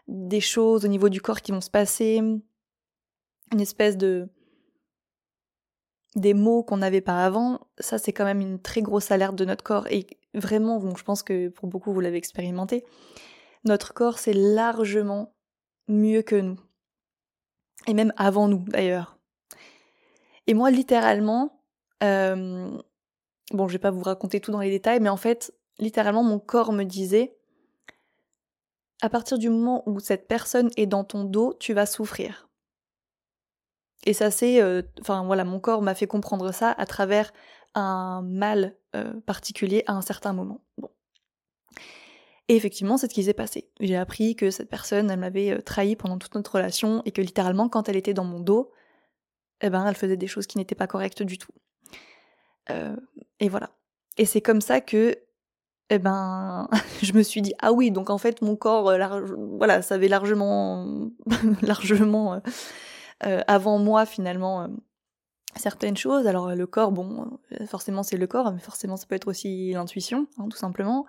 des 0.07 0.39
choses 0.41 0.85
au 0.85 0.87
niveau 0.87 1.09
du 1.09 1.21
corps 1.21 1.41
qui 1.41 1.51
vont 1.51 1.61
se 1.61 1.69
passer, 1.69 2.17
une 2.17 3.61
espèce 3.61 3.97
de 3.97 4.29
des 6.15 6.33
mots 6.33 6.63
qu'on 6.63 6.77
n'avait 6.77 7.01
pas 7.01 7.25
avant, 7.25 7.59
ça 7.79 7.97
c'est 7.97 8.13
quand 8.13 8.25
même 8.25 8.41
une 8.41 8.59
très 8.59 8.81
grosse 8.81 9.11
alerte 9.11 9.35
de 9.35 9.45
notre 9.45 9.63
corps. 9.63 9.87
Et 9.87 10.07
vraiment, 10.33 10.95
je 10.95 11.03
pense 11.03 11.23
que 11.23 11.49
pour 11.49 11.67
beaucoup 11.67 11.93
vous 11.93 11.99
l'avez 11.99 12.17
expérimenté, 12.17 12.85
notre 13.65 13.93
corps 13.93 14.19
c'est 14.19 14.33
largement 14.33 15.33
mieux 15.87 16.21
que 16.21 16.35
nous. 16.35 16.59
Et 17.87 17.93
même 17.93 18.13
avant 18.17 18.47
nous 18.47 18.63
d'ailleurs. 18.67 19.16
Et 20.47 20.53
moi, 20.53 20.71
littéralement, 20.71 21.61
euh, 22.03 22.71
bon, 23.51 23.67
je 23.67 23.73
vais 23.73 23.79
pas 23.79 23.91
vous 23.91 24.01
raconter 24.01 24.39
tout 24.39 24.51
dans 24.51 24.61
les 24.61 24.69
détails, 24.69 24.99
mais 24.99 25.09
en 25.09 25.17
fait, 25.17 25.53
littéralement, 25.79 26.23
mon 26.23 26.39
corps 26.39 26.71
me 26.71 26.83
disait 26.83 27.37
à 29.01 29.09
partir 29.09 29.37
du 29.37 29.49
moment 29.49 29.83
où 29.85 29.99
cette 29.99 30.27
personne 30.27 30.69
est 30.75 30.87
dans 30.87 31.03
ton 31.03 31.23
dos, 31.23 31.53
tu 31.59 31.73
vas 31.73 31.85
souffrir. 31.85 32.49
Et 34.05 34.13
ça 34.13 34.31
c'est, 34.31 34.61
euh, 34.61 34.81
enfin 35.01 35.23
voilà, 35.25 35.43
mon 35.43 35.59
corps 35.59 35.81
m'a 35.81 35.93
fait 35.93 36.07
comprendre 36.07 36.51
ça 36.51 36.71
à 36.71 36.85
travers 36.85 37.31
un 37.75 38.21
mal 38.23 38.75
euh, 38.95 39.13
particulier 39.25 39.83
à 39.87 39.93
un 39.93 40.01
certain 40.01 40.33
moment. 40.33 40.61
Bon. 40.77 40.89
Et 42.47 42.55
effectivement, 42.55 42.97
c'est 42.97 43.09
ce 43.09 43.13
qui 43.13 43.23
s'est 43.23 43.33
passé. 43.33 43.69
J'ai 43.81 43.97
appris 43.97 44.35
que 44.35 44.49
cette 44.49 44.69
personne, 44.69 45.11
elle 45.11 45.19
m'avait 45.19 45.61
trahi 45.61 45.95
pendant 45.95 46.17
toute 46.17 46.33
notre 46.33 46.55
relation 46.55 47.01
et 47.05 47.11
que 47.11 47.21
littéralement, 47.21 47.67
quand 47.67 47.89
elle 47.89 47.97
était 47.97 48.13
dans 48.13 48.23
mon 48.23 48.39
dos, 48.39 48.71
eh 49.61 49.69
ben, 49.69 49.85
elle 49.87 49.95
faisait 49.95 50.17
des 50.17 50.27
choses 50.27 50.47
qui 50.47 50.57
n'étaient 50.57 50.75
pas 50.75 50.87
correctes 50.87 51.23
du 51.23 51.37
tout. 51.37 51.51
et 53.39 53.49
voilà. 53.49 53.69
Et 54.17 54.25
c'est 54.25 54.41
comme 54.41 54.61
ça 54.61 54.81
que 54.81 55.17
eh 55.89 55.99
ben, 55.99 56.67
je 57.01 57.13
me 57.13 57.23
suis 57.23 57.41
dit 57.41 57.53
ah 57.59 57.71
oui, 57.71 57.91
donc 57.91 58.09
en 58.09 58.17
fait 58.17 58.41
mon 58.41 58.55
corps, 58.55 58.89
euh, 58.89 59.25
voilà, 59.57 59.81
savait 59.81 60.07
largement, 60.07 61.09
largement 61.61 62.33
euh, 62.33 62.39
euh, 63.25 63.41
avant 63.47 63.79
moi 63.79 64.05
finalement 64.05 64.67
certaines 65.55 65.97
choses. 65.97 66.27
Alors 66.27 66.53
le 66.53 66.67
corps, 66.67 66.91
bon, 66.91 67.39
forcément 67.67 68.03
c'est 68.03 68.17
le 68.17 68.27
corps, 68.27 68.51
mais 68.51 68.59
forcément 68.59 68.97
ça 68.97 69.05
peut 69.07 69.15
être 69.15 69.27
aussi 69.27 69.71
l'intuition, 69.73 70.27
hein, 70.37 70.47
tout 70.49 70.57
simplement. 70.57 71.05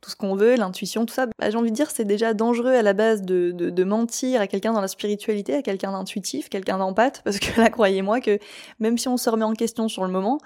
Tout 0.00 0.10
ce 0.10 0.16
qu'on 0.16 0.36
veut, 0.36 0.54
l'intuition, 0.54 1.06
tout 1.06 1.14
ça. 1.14 1.26
Bah, 1.26 1.50
j'ai 1.50 1.56
envie 1.56 1.70
de 1.70 1.76
dire, 1.76 1.90
c'est 1.90 2.04
déjà 2.04 2.34
dangereux 2.34 2.72
à 2.72 2.82
la 2.82 2.92
base 2.92 3.22
de, 3.22 3.84
mentir 3.84 4.40
à 4.40 4.46
quelqu'un 4.46 4.72
dans 4.72 4.80
la 4.80 4.88
spiritualité, 4.88 5.54
à 5.54 5.62
quelqu'un 5.62 5.92
d'intuitif, 5.92 6.48
quelqu'un 6.48 6.78
d'empathe, 6.78 7.22
parce 7.24 7.38
que 7.38 7.60
là, 7.60 7.70
croyez-moi 7.70 8.20
que 8.20 8.38
même 8.78 8.98
si 8.98 9.08
on 9.08 9.16
se 9.16 9.28
remet 9.28 9.44
en 9.44 9.54
question 9.54 9.88
sur 9.88 10.04
le 10.04 10.12
moment, 10.12 10.38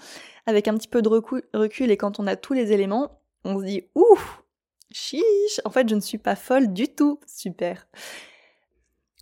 avec 0.47 0.69
un 0.69 0.75
petit 0.75 0.89
peu 0.89 1.03
de 1.03 1.09
recul 1.09 1.91
et 1.91 1.97
quand 1.97 2.19
on 2.19 2.27
a 2.27 2.37
tous 2.37 2.53
les 2.53 2.73
éléments, 2.73 3.21
on 3.45 3.59
se 3.59 3.65
dit 3.65 3.85
ouf, 3.95 4.43
chiche, 4.91 5.61
en 5.65 5.71
fait 5.71 5.89
je 5.89 5.95
ne 5.95 6.01
suis 6.01 6.19
pas 6.19 6.37
folle 6.37 6.73
du 6.73 6.89
tout, 6.89 7.21
super. 7.27 7.87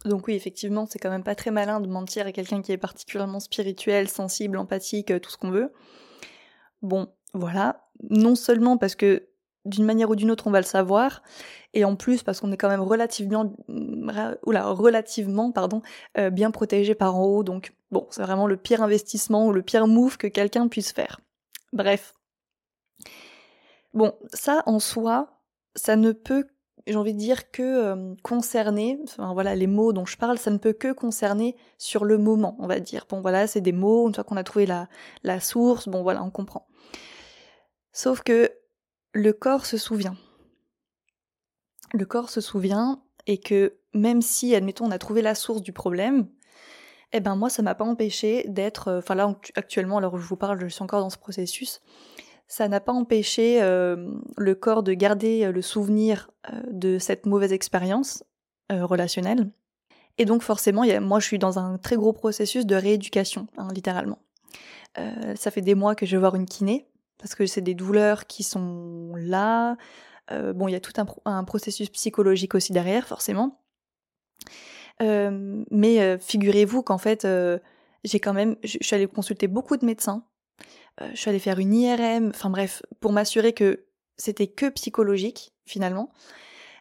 Donc 0.05 0.27
oui, 0.29 0.35
effectivement, 0.35 0.87
c'est 0.87 0.99
quand 0.99 1.11
même 1.11 1.25
pas 1.25 1.35
très 1.35 1.51
malin 1.51 1.81
de 1.81 1.89
mentir 1.89 2.27
à 2.27 2.33
quelqu'un 2.33 2.63
qui 2.63 2.73
est 2.73 2.79
particulièrement 2.79 3.41
spirituel, 3.41 4.09
sensible, 4.09 4.57
empathique, 4.57 5.13
tout 5.21 5.31
ce 5.31 5.37
qu'on 5.37 5.51
veut. 5.51 5.73
Bon, 6.81 7.09
voilà. 7.35 7.87
Non 8.09 8.35
seulement 8.35 8.79
parce 8.79 8.95
que 8.95 9.29
d'une 9.65 9.85
manière 9.85 10.11
ou 10.11 10.17
d'une 10.17 10.31
autre 10.31 10.47
on 10.47 10.51
va 10.51 10.61
le 10.61 10.67
savoir, 10.67 11.23
et 11.75 11.85
en 11.85 11.97
plus 11.97 12.23
parce 12.23 12.41
qu'on 12.41 12.53
est 12.53 12.57
quand 12.57 12.69
même 12.69 12.81
relativement, 12.81 13.53
relativement 13.69 15.53
pardon, 15.53 15.83
euh, 16.19 16.31
bien 16.31 16.51
protégé 16.51 16.95
par 16.95 17.17
en 17.17 17.25
haut, 17.25 17.43
donc 17.43 17.75
bon, 17.91 18.07
c'est 18.11 18.23
vraiment 18.23 18.47
le 18.47 18.57
pire 18.57 18.83
investissement 18.83 19.47
ou 19.47 19.53
le 19.53 19.63
pire 19.63 19.87
move 19.87 20.17
que 20.17 20.27
quelqu'un 20.27 20.69
puisse 20.69 20.93
faire. 20.93 21.21
Bref, 21.73 22.15
Bon, 23.93 24.15
ça 24.33 24.63
en 24.67 24.79
soi, 24.79 25.41
ça 25.75 25.97
ne 25.97 26.13
peut, 26.13 26.47
j'ai 26.87 26.95
envie 26.95 27.15
de 27.15 27.19
dire, 27.19 27.51
que 27.51 27.63
euh, 27.63 28.15
concerner, 28.23 29.01
enfin 29.03 29.33
voilà, 29.33 29.57
les 29.57 29.67
mots 29.67 29.93
dont 29.93 30.07
je 30.07 30.17
parle, 30.17 30.39
ça 30.39 30.51
ne 30.51 30.59
peut 30.59 30.73
que 30.73 30.93
concerner 30.93 31.57
sur 31.77 32.05
le 32.05 32.17
moment, 32.17 32.57
on 32.61 32.69
va 32.69 32.79
dire. 32.79 33.07
Bon 33.09 33.21
voilà, 33.21 33.47
c'est 33.47 33.61
des 33.61 33.73
mots, 33.73 34.07
une 34.07 34.15
fois 34.15 34.25
qu'on 34.25 34.37
a 34.37 34.45
trouvé 34.45 34.67
la, 34.67 34.89
la 35.25 35.41
source, 35.41 35.89
bon 35.89 36.03
voilà, 36.03 36.23
on 36.23 36.31
comprend. 36.31 36.69
Sauf 37.93 38.23
que 38.23 38.53
le 39.13 39.33
corps 39.33 39.67
se 39.67 39.77
souvient. 39.77 40.17
Le 41.93 42.05
corps 42.05 42.31
se 42.31 42.41
souvient 42.41 43.03
et 43.27 43.39
que 43.39 43.77
même 43.93 44.23
si, 44.23 44.55
admettons, 44.55 44.87
on 44.87 44.91
a 44.91 44.99
trouvé 44.99 45.23
la 45.23 45.35
source 45.35 45.63
du 45.63 45.73
problème, 45.73 46.29
eh 47.13 47.21
ben 47.21 47.35
moi 47.37 47.51
ça 47.51 47.63
m'a 47.63 47.75
pas 47.75 47.85
empêché 47.85 48.45
d'être, 48.49 48.89
euh, 48.89 48.99
enfin 48.99 49.15
là 49.15 49.35
actuellement, 49.57 49.99
alors 49.99 50.17
je 50.17 50.27
vous 50.27 50.37
parle, 50.37 50.61
je 50.61 50.67
suis 50.69 50.83
encore 50.83 51.01
dans 51.01 51.11
ce 51.11 51.19
processus, 51.19 51.81
ça 52.47 52.69
n'a 52.69 52.81
pas 52.81 52.93
empêché 52.93 53.63
euh, 53.63 54.09
le 54.37 54.55
corps 54.55 54.83
de 54.83 54.93
garder 54.93 55.45
euh, 55.45 55.53
le 55.53 55.63
souvenir 55.63 56.31
de 56.71 56.99
cette 56.99 57.27
mauvaise 57.27 57.53
expérience 57.53 58.25
relationnelle. 58.71 59.51
Et 60.17 60.25
donc 60.25 60.43
forcément, 60.43 60.85
moi 61.01 61.21
je 61.21 61.27
suis 61.27 61.39
dans 61.39 61.59
un 61.59 61.77
très 61.77 61.97
gros 61.97 62.13
processus 62.13 62.65
de 62.65 62.75
rééducation, 62.77 63.47
hein, 63.57 63.69
littéralement. 63.75 64.19
ça 65.35 65.51
fait 65.51 65.61
des 65.61 65.75
mois 65.75 65.95
que 65.95 66.07
je 66.07 66.17
vais 66.17 66.21
voir 66.21 66.35
une 66.35 66.47
kiné, 66.47 66.87
parce 67.21 67.35
que 67.35 67.47
c'est 67.47 67.61
des 67.61 67.75
douleurs 67.75 68.27
qui 68.27 68.43
sont 68.43 69.13
là. 69.17 69.77
bon, 70.31 70.69
il 70.69 70.73
y 70.73 70.75
a 70.75 70.81
tout 70.81 70.93
un, 71.25 71.45
processus 71.45 71.91
psychologique 71.91 72.55
aussi 72.55 72.73
derrière, 72.73 73.07
forcément. 73.07 73.61
mais 75.01 76.19
figurez-vous 76.19 76.83
qu'en 76.83 76.99
fait, 76.99 77.27
j'ai 78.05 78.21
quand 78.21 78.33
même, 78.33 78.57
je 78.65 78.79
suis 78.81 78.97
allée 78.97 79.07
consulter 79.07 79.49
beaucoup 79.49 79.77
de 79.77 79.85
médecins 79.85 80.25
euh, 81.01 81.09
je 81.13 81.17
suis 81.17 81.31
allée 81.31 81.39
faire 81.39 81.59
une 81.59 81.75
IRM, 81.75 82.31
enfin 82.31 82.51
bref, 82.51 82.83
pour 83.01 83.13
m'assurer 83.13 83.53
que 83.53 83.85
c'était 84.17 84.49
que 84.49 84.69
psychologique 84.71 85.53
finalement. 85.65 86.11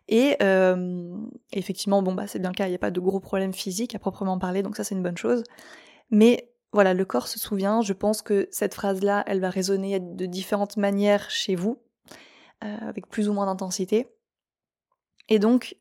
Et 0.07 0.35
euh, 0.41 1.15
effectivement, 1.53 2.01
bon 2.01 2.13
bah 2.13 2.27
c'est 2.27 2.39
bien 2.39 2.49
le 2.49 2.55
cas, 2.55 2.65
il 2.65 2.69
n'y 2.69 2.75
a 2.75 2.79
pas 2.79 2.91
de 2.91 2.99
gros 2.99 3.19
problèmes 3.19 3.53
physiques 3.53 3.95
à 3.95 3.99
proprement 3.99 4.39
parler, 4.39 4.63
donc 4.63 4.75
ça 4.75 4.83
c'est 4.83 4.95
une 4.95 5.03
bonne 5.03 5.17
chose. 5.17 5.43
Mais 6.09 6.51
voilà, 6.71 6.93
le 6.93 7.05
corps 7.05 7.27
se 7.27 7.39
souvient. 7.39 7.81
Je 7.81 7.93
pense 7.93 8.21
que 8.21 8.47
cette 8.51 8.73
phrase-là, 8.73 9.23
elle 9.27 9.39
va 9.39 9.49
résonner 9.49 9.99
de 9.99 10.25
différentes 10.25 10.77
manières 10.77 11.29
chez 11.29 11.55
vous, 11.55 11.81
euh, 12.63 12.77
avec 12.81 13.07
plus 13.07 13.29
ou 13.29 13.33
moins 13.33 13.45
d'intensité. 13.45 14.07
Et 15.29 15.39
donc, 15.39 15.77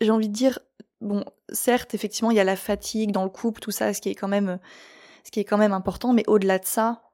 j'ai 0.00 0.10
envie 0.10 0.28
de 0.28 0.34
dire, 0.34 0.58
bon, 1.00 1.24
certes, 1.52 1.94
effectivement, 1.94 2.30
il 2.30 2.36
y 2.36 2.40
a 2.40 2.44
la 2.44 2.56
fatigue 2.56 3.12
dans 3.12 3.24
le 3.24 3.30
couple, 3.30 3.60
tout 3.60 3.70
ça, 3.70 3.92
ce 3.92 4.00
qui 4.00 4.08
est 4.08 4.14
quand 4.14 4.28
même, 4.28 4.58
ce 5.24 5.30
qui 5.30 5.40
est 5.40 5.44
quand 5.44 5.58
même 5.58 5.72
important, 5.72 6.12
mais 6.12 6.24
au-delà 6.26 6.58
de 6.58 6.66
ça, 6.66 7.10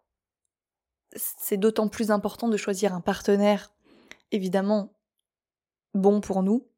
c'est 1.14 1.56
d'autant 1.56 1.88
plus 1.88 2.10
important 2.10 2.48
de 2.48 2.56
choisir 2.56 2.94
un 2.94 3.00
partenaire, 3.00 3.72
évidemment, 4.32 4.92
bon 5.94 6.20
pour 6.20 6.42
nous, 6.42 6.68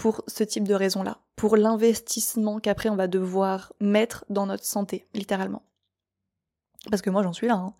pour 0.00 0.24
ce 0.26 0.44
type 0.44 0.66
de 0.66 0.72
raison-là, 0.72 1.18
pour 1.36 1.58
l'investissement 1.58 2.58
qu'après 2.58 2.88
on 2.88 2.96
va 2.96 3.06
devoir 3.06 3.74
mettre 3.80 4.24
dans 4.30 4.46
notre 4.46 4.64
santé, 4.64 5.06
littéralement. 5.12 5.62
Parce 6.88 7.02
que 7.02 7.10
moi 7.10 7.22
j'en 7.22 7.34
suis 7.34 7.48
là. 7.48 7.56
Hein. 7.56 7.74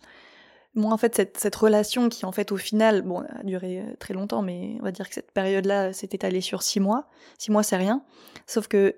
Moi 0.75 0.93
en 0.93 0.99
fait 0.99 1.15
cette, 1.35 1.57
relation 1.57 2.11
qui 2.11 2.27
en 2.27 2.33
fait 2.33 2.53
au 2.53 2.59
final, 2.59 3.01
bon, 3.01 3.21
a 3.21 3.43
duré 3.43 3.81
euh, 3.81 3.97
très 3.99 4.13
longtemps, 4.13 4.43
mais 4.43 4.77
on 4.81 4.85
va 4.85 4.93
dire 4.93 5.09
que 5.09 5.15
cette 5.15 5.33
période-là 5.33 5.95
s'est 5.95 6.11
étalée 6.13 6.43
sur 6.43 6.63
six 6.63 6.79
mois. 6.79 7.09
Six 7.39 7.51
mois 7.53 7.63
c'est 7.63 7.79
rien. 7.79 8.05
Sauf 8.47 8.69
que 8.69 8.97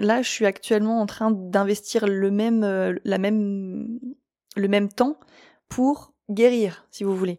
là 0.00 0.22
je 0.22 0.28
suis 0.28 0.44
actuellement 0.44 1.00
en 1.00 1.06
train 1.06 1.30
d'investir 1.30 2.08
le 2.08 2.32
même, 2.32 2.64
euh, 2.64 2.94
la 3.04 3.18
même, 3.18 4.00
le 4.56 4.66
même 4.66 4.88
temps 4.88 5.20
pour 5.68 6.14
guérir, 6.30 6.88
si 6.90 7.04
vous 7.04 7.14
voulez. 7.14 7.38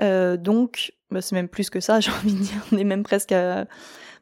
Euh, 0.00 0.36
donc, 0.36 0.92
bah, 1.10 1.20
c'est 1.20 1.34
même 1.34 1.48
plus 1.48 1.70
que 1.70 1.80
ça, 1.80 2.00
j'ai 2.00 2.10
envie 2.10 2.34
de 2.34 2.40
dire, 2.40 2.66
on 2.72 2.76
est 2.76 2.84
même 2.84 3.02
presque 3.02 3.32
à, 3.32 3.66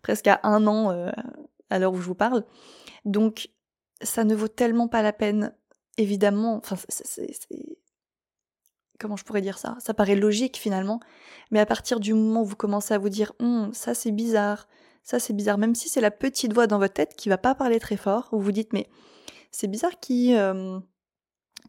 presque 0.03 0.27
à 0.27 0.41
un 0.43 0.67
an 0.67 0.91
euh, 0.91 1.11
à 1.71 1.79
l'heure 1.79 1.93
où 1.93 2.01
je 2.01 2.07
vous 2.07 2.15
parle. 2.15 2.45
Donc, 3.05 3.49
ça 4.03 4.25
ne 4.25 4.35
vaut 4.35 4.49
tellement 4.49 4.89
pas 4.89 5.03
la 5.03 5.13
peine, 5.13 5.55
évidemment, 5.97 6.57
enfin, 6.57 6.77
c'est... 6.89 7.31
Comment 8.99 9.17
je 9.17 9.25
pourrais 9.25 9.43
dire 9.43 9.59
ça? 9.59 9.77
Ça 9.79 9.93
paraît 9.93 10.17
logique 10.17 10.57
finalement, 10.57 11.01
mais 11.51 11.61
à 11.61 11.67
partir 11.67 12.01
du 12.01 12.15
moment 12.15 12.41
où 12.41 12.47
vous 12.47 12.57
commencez 12.57 12.95
à 12.95 12.99
vous 12.99 13.11
dire 13.11 13.35
hum, 13.41 13.71
ça 13.75 13.93
c'est 13.93 14.11
bizarre, 14.11 14.69
ça 15.03 15.19
c'est 15.19 15.35
bizarre, 15.35 15.59
même 15.59 15.75
si 15.75 15.91
c'est 15.91 16.01
la 16.01 16.11
petite 16.11 16.55
voix 16.55 16.67
dans 16.67 16.79
votre 16.79 16.95
tête 16.95 17.15
qui 17.15 17.29
va 17.29 17.37
pas 17.37 17.55
parler 17.55 17.79
très 17.79 17.99
fort, 17.99 18.31
vous 18.33 18.41
vous 18.41 18.53
dites 18.53 18.73
mais 18.73 18.89
c'est 19.51 19.67
bizarre 19.67 20.01
qui 20.01 20.35
euh, 20.35 20.81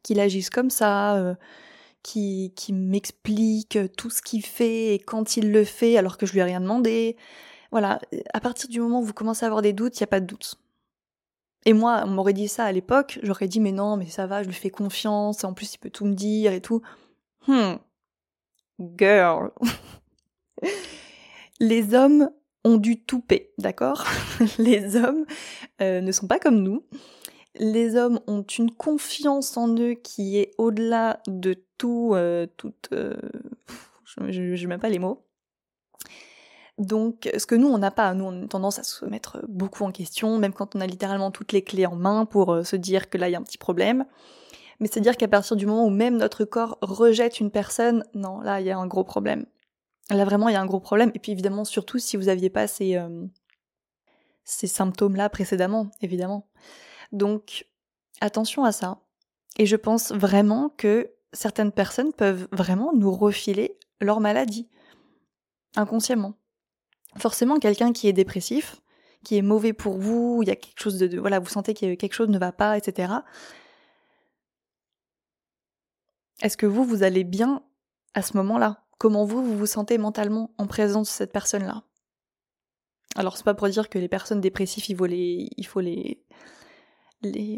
qu'il 0.03 0.21
agisse 0.21 0.49
comme 0.49 0.69
ça, 0.69 1.15
euh, 1.17 1.35
qui, 2.03 2.53
qui 2.55 2.73
m'explique 2.73 3.77
tout 3.97 4.09
ce 4.09 4.21
qu'il 4.21 4.45
fait 4.45 4.95
et 4.95 4.99
quand 4.99 5.37
il 5.37 5.51
le 5.51 5.63
fait 5.63 5.97
alors 5.97 6.17
que 6.17 6.25
je 6.25 6.33
lui 6.33 6.39
ai 6.39 6.43
rien 6.43 6.61
demandé. 6.61 7.17
Voilà, 7.71 7.99
à 8.33 8.39
partir 8.39 8.69
du 8.69 8.79
moment 8.79 9.01
où 9.01 9.03
vous 9.03 9.13
commencez 9.13 9.43
à 9.43 9.47
avoir 9.47 9.61
des 9.61 9.73
doutes, 9.73 9.99
il 9.99 10.03
n'y 10.03 10.05
a 10.05 10.07
pas 10.07 10.21
de 10.21 10.25
doute. 10.25 10.55
Et 11.65 11.73
moi, 11.73 12.03
on 12.05 12.09
m'aurait 12.09 12.33
dit 12.33 12.47
ça 12.47 12.63
à 12.63 12.71
l'époque, 12.71 13.19
j'aurais 13.23 13.47
dit 13.47 13.59
mais 13.59 13.73
non, 13.73 13.97
mais 13.97 14.07
ça 14.07 14.25
va, 14.25 14.41
je 14.41 14.47
lui 14.47 14.55
fais 14.55 14.69
confiance, 14.69 15.43
en 15.43 15.53
plus 15.53 15.73
il 15.73 15.79
peut 15.79 15.89
tout 15.89 16.05
me 16.05 16.13
dire 16.13 16.53
et 16.53 16.61
tout. 16.61 16.81
Hmm. 17.45 17.75
Girl. 18.97 19.51
Les 21.59 21.93
hommes 21.93 22.29
ont 22.63 22.77
du 22.77 23.01
toupet, 23.01 23.51
d'accord? 23.57 24.05
Les 24.59 24.95
hommes 24.95 25.25
euh, 25.81 25.99
ne 26.01 26.11
sont 26.11 26.27
pas 26.27 26.39
comme 26.39 26.61
nous 26.61 26.85
les 27.59 27.95
hommes 27.95 28.19
ont 28.27 28.43
une 28.43 28.71
confiance 28.71 29.57
en 29.57 29.75
eux 29.77 29.93
qui 29.93 30.37
est 30.37 30.53
au-delà 30.57 31.21
de 31.27 31.55
tout, 31.77 32.11
euh, 32.13 32.47
toute, 32.57 32.89
euh, 32.93 33.15
je 34.05 34.41
n'ai 34.41 34.65
même 34.67 34.79
pas 34.79 34.89
les 34.89 34.99
mots. 34.99 35.23
Donc, 36.77 37.29
ce 37.35 37.45
que 37.47 37.55
nous, 37.55 37.67
on 37.67 37.79
n'a 37.79 37.89
pas, 37.89 38.13
nous, 38.13 38.25
on 38.25 38.43
a 38.43 38.47
tendance 38.47 38.77
à 38.77 38.83
se 38.83 39.03
mettre 39.05 39.43
beaucoup 39.47 39.83
en 39.83 39.91
question, 39.91 40.37
même 40.37 40.53
quand 40.53 40.75
on 40.75 40.81
a 40.81 40.85
littéralement 40.85 41.31
toutes 41.31 41.51
les 41.51 41.63
clés 41.63 41.87
en 41.87 41.95
main 41.95 42.25
pour 42.25 42.53
euh, 42.53 42.63
se 42.63 42.75
dire 42.75 43.09
que 43.09 43.17
là, 43.17 43.29
il 43.29 43.31
y 43.31 43.35
a 43.35 43.39
un 43.39 43.43
petit 43.43 43.57
problème. 43.57 44.05
Mais 44.79 44.87
c'est-à-dire 44.87 45.17
qu'à 45.17 45.27
partir 45.27 45.55
du 45.55 45.65
moment 45.65 45.85
où 45.85 45.89
même 45.89 46.17
notre 46.17 46.45
corps 46.45 46.77
rejette 46.81 47.39
une 47.39 47.49
personne, 47.49 48.03
non, 48.13 48.41
là, 48.41 48.61
il 48.61 48.67
y 48.67 48.71
a 48.71 48.77
un 48.77 48.85
gros 48.85 49.03
problème. 49.03 49.45
Là, 50.11 50.23
vraiment, 50.23 50.49
il 50.49 50.53
y 50.53 50.55
a 50.55 50.61
un 50.61 50.67
gros 50.67 50.79
problème. 50.79 51.11
Et 51.15 51.19
puis, 51.19 51.31
évidemment, 51.31 51.65
surtout 51.65 51.97
si 51.97 52.15
vous 52.15 52.25
n'aviez 52.25 52.51
pas 52.51 52.67
ces, 52.67 52.97
ces 54.43 54.67
symptômes-là 54.67 55.29
précédemment, 55.29 55.87
évidemment. 56.01 56.47
Donc 57.11 57.67
attention 58.21 58.63
à 58.63 58.71
ça. 58.71 58.99
Et 59.57 59.65
je 59.65 59.75
pense 59.75 60.11
vraiment 60.11 60.69
que 60.69 61.11
certaines 61.33 61.71
personnes 61.71 62.13
peuvent 62.13 62.47
vraiment 62.51 62.93
nous 62.93 63.11
refiler 63.11 63.77
leur 63.99 64.19
maladie, 64.19 64.69
inconsciemment. 65.75 66.35
Forcément, 67.17 67.57
quelqu'un 67.57 67.93
qui 67.93 68.07
est 68.07 68.13
dépressif, 68.13 68.81
qui 69.23 69.37
est 69.37 69.41
mauvais 69.41 69.73
pour 69.73 69.97
vous, 69.97 70.39
il 70.43 70.47
y 70.47 70.51
a 70.51 70.55
quelque 70.55 70.79
chose 70.79 70.99
de, 70.99 71.19
voilà, 71.19 71.39
vous 71.39 71.49
sentez 71.49 71.73
que 71.73 71.95
quelque 71.95 72.13
chose 72.13 72.29
ne 72.29 72.37
va 72.37 72.51
pas, 72.51 72.77
etc. 72.77 73.13
Est-ce 76.41 76.57
que 76.57 76.67
vous, 76.67 76.83
vous 76.83 77.01
allez 77.01 77.23
bien 77.23 77.63
à 78.13 78.21
ce 78.21 78.37
moment-là? 78.37 78.83
Comment 78.99 79.25
vous, 79.25 79.43
vous 79.43 79.57
vous 79.57 79.65
sentez 79.65 79.97
mentalement 79.97 80.53
en 80.57 80.67
présence 80.67 81.07
de 81.07 81.13
cette 81.13 81.31
personne-là? 81.31 81.83
Alors, 83.15 83.37
c'est 83.37 83.43
pas 83.43 83.55
pour 83.55 83.67
dire 83.69 83.89
que 83.89 83.97
les 83.97 84.07
personnes 84.07 84.41
dépressives, 84.41 84.87
il 84.89 84.95
faut 84.95 85.07
les, 85.07 85.49
il 85.57 85.65
faut 85.65 85.79
les, 85.79 86.23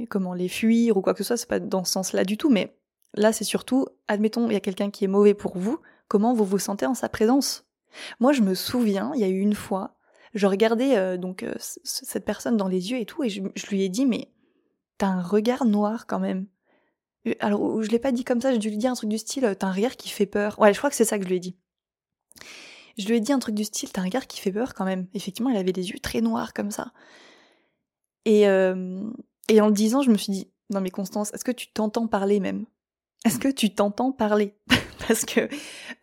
comment, 0.10 0.34
les 0.34 0.50
fuir 0.50 0.98
ou 0.98 1.02
quoi 1.02 1.14
que 1.14 1.20
ce 1.20 1.24
soit, 1.24 1.38
c'est 1.38 1.50
pas 1.50 1.60
dans 1.60 1.84
ce 1.84 1.92
sens-là 1.92 2.24
du 2.24 2.38
tout, 2.38 2.50
mais 2.50 2.78
là, 3.16 3.34
c'est 3.34 3.44
surtout, 3.44 3.88
admettons, 4.08 4.48
il 4.50 4.54
y 4.54 4.58
a 4.58 4.62
quelqu'un 4.62 4.90
qui 4.90 5.04
est 5.06 5.10
mauvais 5.10 5.34
pour 5.34 5.58
vous, 5.58 5.80
comment 6.08 6.34
vous 6.34 6.46
vous 6.46 6.60
sentez 6.60 6.86
en 6.86 6.94
sa 6.94 7.10
présence? 7.10 7.66
Moi, 8.20 8.34
je 8.34 8.42
me 8.42 8.54
souviens, 8.54 9.12
il 9.16 9.22
y 9.22 9.24
a 9.24 9.30
eu 9.30 9.40
une 9.40 9.56
fois, 9.56 9.98
je 10.34 10.48
regardais 10.48 10.98
euh, 10.98 11.18
donc 11.18 11.44
euh, 11.44 11.54
cette 11.60 12.26
personne 12.26 12.58
dans 12.58 12.68
les 12.68 12.92
yeux 12.92 13.00
et 13.00 13.06
tout, 13.06 13.24
et 13.24 13.30
je, 13.30 13.42
lui 13.70 13.84
ai 13.84 13.90
dit, 13.90 14.06
mais 14.06 14.32
t'as 14.98 15.08
un 15.08 15.22
regard 15.22 15.66
noir 15.66 16.06
quand 16.08 16.20
même. 16.20 16.48
Euh, 17.28 17.34
alors, 17.40 17.82
je 17.82 17.90
l'ai 17.90 18.00
pas 18.00 18.12
dit 18.12 18.24
comme 18.24 18.42
ça, 18.42 18.52
j'ai 18.52 18.60
dû 18.60 18.70
lui 18.70 18.78
dire 18.78 18.92
un 18.92 18.96
truc 18.96 19.10
du 19.10 19.18
style, 19.18 19.56
t'as 19.58 19.68
un 19.68 19.72
regard 19.72 19.96
qui 19.96 20.10
fait 20.10 20.26
peur. 20.26 20.60
Ouais, 20.60 20.74
je 20.74 20.78
crois 20.78 20.90
que 20.90 20.96
c'est 20.96 21.06
ça 21.06 21.18
que 21.18 21.24
je 21.24 21.30
lui 21.30 21.38
ai 21.38 21.40
dit. 21.40 21.58
Je 22.98 23.08
lui 23.08 23.16
ai 23.16 23.20
dit 23.20 23.32
un 23.32 23.40
truc 23.40 23.56
du 23.56 23.64
style, 23.64 23.92
t'as 23.92 24.02
un 24.02 24.06
regard 24.06 24.28
qui 24.28 24.40
fait 24.40 24.52
peur 24.52 24.74
quand 24.74 24.86
même. 24.86 25.08
Effectivement, 25.14 25.50
il 25.50 25.58
avait 25.58 25.72
des 25.72 25.90
yeux 25.90 26.00
très 26.00 26.22
noirs 26.22 26.54
comme 26.54 26.72
ça. 26.72 26.92
Et, 28.26 28.46
et 29.50 29.62
en 29.62 29.68
le 29.68 29.74
disant, 29.74 30.02
je 30.02 30.12
me 30.12 30.18
suis 30.18 30.32
dit, 30.32 30.52
non 30.70 30.82
mais 30.82 30.90
Constance, 30.90 31.34
est-ce 31.34 31.44
que 31.44 31.52
tu 31.52 31.72
t'entends 31.72 32.08
parler 32.08 32.40
même? 32.40 32.66
Est-ce 33.26 33.40
que 33.40 33.50
tu 33.50 33.74
t'entends 33.74 34.12
parler? 34.12 34.56
Parce 35.08 35.26
que 35.26 35.50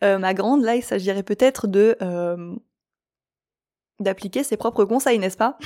ma 0.01 0.33
grande, 0.33 0.63
là, 0.63 0.75
il 0.75 0.83
s'agirait 0.83 1.23
peut-être 1.23 1.67
de 1.67 1.97
d'appliquer 3.99 4.43
ses 4.43 4.57
propres 4.57 4.85
conseils, 4.85 5.17
n'est-ce 5.17 5.37
pas? 5.37 5.57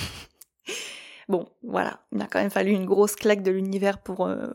Bon, 1.31 1.47
voilà, 1.63 2.01
il 2.11 2.21
a 2.21 2.27
quand 2.27 2.39
même 2.39 2.50
fallu 2.50 2.71
une 2.71 2.85
grosse 2.85 3.15
claque 3.15 3.41
de 3.41 3.51
l'univers 3.51 4.00
pour, 4.00 4.27
euh, 4.27 4.47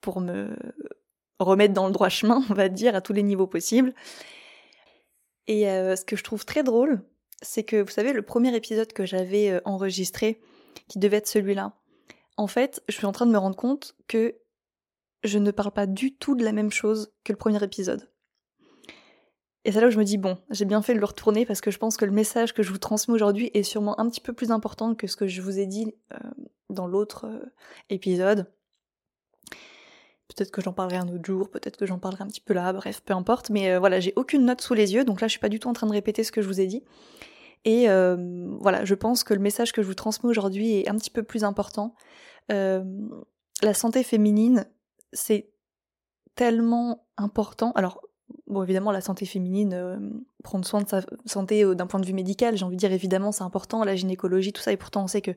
pour 0.00 0.20
me 0.20 0.56
remettre 1.40 1.74
dans 1.74 1.86
le 1.86 1.92
droit 1.92 2.08
chemin, 2.08 2.44
on 2.50 2.54
va 2.54 2.68
dire, 2.68 2.94
à 2.94 3.00
tous 3.00 3.12
les 3.12 3.24
niveaux 3.24 3.48
possibles. 3.48 3.94
Et 5.48 5.68
euh, 5.68 5.96
ce 5.96 6.04
que 6.04 6.14
je 6.14 6.22
trouve 6.22 6.44
très 6.44 6.62
drôle, 6.62 7.02
c'est 7.42 7.64
que, 7.64 7.82
vous 7.82 7.90
savez, 7.90 8.12
le 8.12 8.22
premier 8.22 8.54
épisode 8.54 8.92
que 8.92 9.06
j'avais 9.06 9.50
euh, 9.50 9.60
enregistré, 9.64 10.40
qui 10.86 11.00
devait 11.00 11.16
être 11.16 11.26
celui-là, 11.26 11.72
en 12.40 12.46
fait, 12.46 12.82
je 12.88 12.94
suis 12.94 13.04
en 13.04 13.12
train 13.12 13.26
de 13.26 13.32
me 13.32 13.38
rendre 13.38 13.54
compte 13.54 13.94
que 14.08 14.34
je 15.24 15.38
ne 15.38 15.50
parle 15.50 15.72
pas 15.72 15.86
du 15.86 16.16
tout 16.16 16.34
de 16.34 16.42
la 16.42 16.52
même 16.52 16.70
chose 16.70 17.12
que 17.22 17.34
le 17.34 17.36
premier 17.36 17.62
épisode. 17.62 18.08
Et 19.66 19.72
c'est 19.72 19.80
là 19.82 19.88
où 19.88 19.90
je 19.90 19.98
me 19.98 20.04
dis, 20.04 20.16
bon, 20.16 20.38
j'ai 20.48 20.64
bien 20.64 20.80
fait 20.80 20.94
de 20.94 21.00
le 21.00 21.04
retourner 21.04 21.44
parce 21.44 21.60
que 21.60 21.70
je 21.70 21.76
pense 21.76 21.98
que 21.98 22.06
le 22.06 22.12
message 22.12 22.54
que 22.54 22.62
je 22.62 22.70
vous 22.70 22.78
transmets 22.78 23.12
aujourd'hui 23.12 23.50
est 23.52 23.62
sûrement 23.62 24.00
un 24.00 24.08
petit 24.08 24.22
peu 24.22 24.32
plus 24.32 24.52
important 24.52 24.94
que 24.94 25.06
ce 25.06 25.16
que 25.16 25.26
je 25.26 25.42
vous 25.42 25.58
ai 25.58 25.66
dit 25.66 25.94
euh, 26.14 26.16
dans 26.70 26.86
l'autre 26.86 27.26
euh, 27.26 27.52
épisode. 27.90 28.50
Peut-être 30.28 30.50
que 30.50 30.62
j'en 30.62 30.72
parlerai 30.72 30.96
un 30.96 31.08
autre 31.08 31.26
jour, 31.26 31.50
peut-être 31.50 31.76
que 31.76 31.84
j'en 31.84 31.98
parlerai 31.98 32.24
un 32.24 32.28
petit 32.28 32.40
peu 32.40 32.54
là, 32.54 32.72
bref, 32.72 33.02
peu 33.04 33.12
importe. 33.12 33.50
Mais 33.50 33.70
euh, 33.70 33.78
voilà, 33.78 34.00
j'ai 34.00 34.14
aucune 34.16 34.46
note 34.46 34.62
sous 34.62 34.72
les 34.72 34.94
yeux, 34.94 35.04
donc 35.04 35.20
là 35.20 35.26
je 35.26 35.32
suis 35.32 35.40
pas 35.40 35.50
du 35.50 35.60
tout 35.60 35.68
en 35.68 35.74
train 35.74 35.88
de 35.88 35.92
répéter 35.92 36.24
ce 36.24 36.32
que 36.32 36.40
je 36.40 36.46
vous 36.46 36.62
ai 36.62 36.66
dit. 36.66 36.82
Et 37.66 37.88
voilà, 37.88 38.86
je 38.86 38.94
pense 38.94 39.22
que 39.22 39.34
le 39.34 39.40
message 39.40 39.72
que 39.72 39.82
je 39.82 39.86
vous 39.86 39.94
transmets 39.94 40.30
aujourd'hui 40.30 40.76
est 40.76 40.88
un 40.88 40.96
petit 40.96 41.10
peu 41.10 41.22
plus 41.22 41.44
important. 41.44 41.94
La 42.50 43.74
santé 43.74 44.02
féminine, 44.02 44.66
c'est 45.12 45.50
tellement 46.34 47.06
important. 47.16 47.72
Alors, 47.74 48.00
bon, 48.46 48.62
évidemment, 48.62 48.92
la 48.92 49.00
santé 49.00 49.26
féminine, 49.26 49.74
euh, 49.74 49.98
prendre 50.42 50.64
soin 50.64 50.82
de 50.82 50.88
sa 50.88 51.02
santé 51.26 51.64
euh, 51.64 51.74
d'un 51.74 51.86
point 51.86 52.00
de 52.00 52.06
vue 52.06 52.12
médical, 52.12 52.56
j'ai 52.56 52.64
envie 52.64 52.76
de 52.76 52.80
dire, 52.80 52.92
évidemment, 52.92 53.32
c'est 53.32 53.44
important, 53.44 53.84
la 53.84 53.96
gynécologie, 53.96 54.52
tout 54.52 54.62
ça, 54.62 54.72
et 54.72 54.76
pourtant, 54.76 55.04
on 55.04 55.06
sait 55.06 55.20
que, 55.20 55.32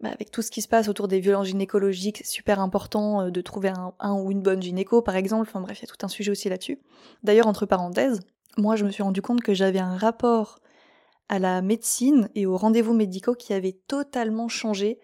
bah, 0.00 0.10
avec 0.10 0.30
tout 0.30 0.42
ce 0.42 0.50
qui 0.50 0.62
se 0.62 0.68
passe 0.68 0.88
autour 0.88 1.08
des 1.08 1.20
violences 1.20 1.48
gynécologiques, 1.48 2.18
c'est 2.18 2.26
super 2.26 2.60
important 2.60 3.22
euh, 3.22 3.30
de 3.30 3.40
trouver 3.40 3.72
un, 3.98 4.14
ou 4.14 4.30
une 4.30 4.42
bonne 4.42 4.62
gynéco, 4.62 5.02
par 5.02 5.16
exemple. 5.16 5.46
Enfin 5.48 5.60
bref, 5.60 5.78
il 5.80 5.82
y 5.82 5.88
a 5.90 5.94
tout 5.94 6.06
un 6.06 6.08
sujet 6.08 6.30
aussi 6.30 6.48
là-dessus. 6.48 6.78
D'ailleurs, 7.22 7.46
entre 7.46 7.66
parenthèses, 7.66 8.20
moi, 8.56 8.76
je 8.76 8.84
me 8.84 8.90
suis 8.90 9.02
rendu 9.02 9.22
compte 9.22 9.42
que 9.42 9.54
j'avais 9.54 9.78
un 9.78 9.96
rapport 9.96 10.60
à 11.28 11.38
la 11.38 11.60
médecine 11.60 12.30
et 12.34 12.46
aux 12.46 12.56
rendez-vous 12.56 12.94
médicaux 12.94 13.34
qui 13.34 13.52
avait 13.52 13.76
totalement 13.86 14.48
changé 14.48 14.98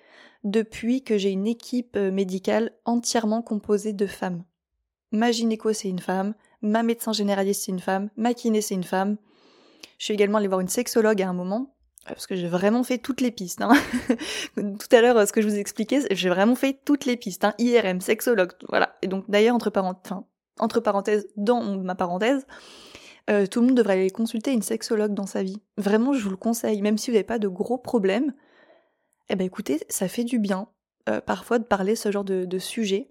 depuis 0.44 1.02
que 1.02 1.18
j'ai 1.18 1.30
une 1.30 1.46
équipe 1.46 1.96
médicale 1.96 2.72
entièrement 2.84 3.42
composée 3.42 3.92
de 3.92 4.06
femmes. 4.06 4.44
Ma 5.10 5.30
gynéco, 5.30 5.72
c'est 5.72 5.88
une 5.88 6.00
femme, 6.00 6.34
ma 6.60 6.82
médecin 6.82 7.12
généraliste 7.12 7.64
c'est 7.64 7.72
une 7.72 7.80
femme, 7.80 8.10
ma 8.16 8.34
kiné 8.34 8.60
c'est 8.60 8.74
une 8.74 8.84
femme. 8.84 9.16
Je 9.98 10.04
suis 10.06 10.14
également 10.14 10.38
allée 10.38 10.48
voir 10.48 10.60
une 10.60 10.68
sexologue 10.68 11.22
à 11.22 11.28
un 11.28 11.32
moment, 11.32 11.74
parce 12.06 12.26
que 12.26 12.34
j'ai 12.34 12.48
vraiment 12.48 12.82
fait 12.82 12.98
toutes 12.98 13.20
les 13.20 13.30
pistes. 13.30 13.62
Hein. 13.62 13.72
Tout 14.56 14.96
à 14.96 15.00
l'heure, 15.00 15.26
ce 15.26 15.32
que 15.32 15.40
je 15.40 15.48
vous 15.48 15.56
expliquais, 15.56 16.00
j'ai 16.10 16.28
vraiment 16.28 16.54
fait 16.54 16.78
toutes 16.84 17.06
les 17.06 17.16
pistes. 17.16 17.44
Hein. 17.44 17.54
IRM, 17.58 18.00
sexologue, 18.00 18.52
voilà. 18.68 18.96
Et 19.02 19.06
donc 19.06 19.24
d'ailleurs, 19.28 19.54
entre, 19.54 19.70
parenthèses, 20.80 21.26
dans 21.36 21.62
ma 21.78 21.94
parenthèse, 21.94 22.46
euh, 23.30 23.46
tout 23.46 23.60
le 23.60 23.68
monde 23.68 23.76
devrait 23.76 23.94
aller 23.94 24.10
consulter 24.10 24.52
une 24.52 24.62
sexologue 24.62 25.14
dans 25.14 25.26
sa 25.26 25.42
vie. 25.42 25.62
Vraiment, 25.78 26.12
je 26.12 26.22
vous 26.22 26.30
le 26.30 26.36
conseille, 26.36 26.82
même 26.82 26.98
si 26.98 27.10
vous 27.10 27.14
n'avez 27.14 27.24
pas 27.24 27.38
de 27.38 27.48
gros 27.48 27.78
problèmes. 27.78 28.34
Eh 29.28 29.36
ben 29.36 29.44
écoutez, 29.44 29.80
ça 29.88 30.08
fait 30.08 30.24
du 30.24 30.38
bien 30.38 30.68
euh, 31.08 31.20
parfois 31.20 31.58
de 31.58 31.64
parler 31.64 31.96
ce 31.96 32.10
genre 32.10 32.24
de, 32.24 32.44
de 32.44 32.58
sujet. 32.58 33.10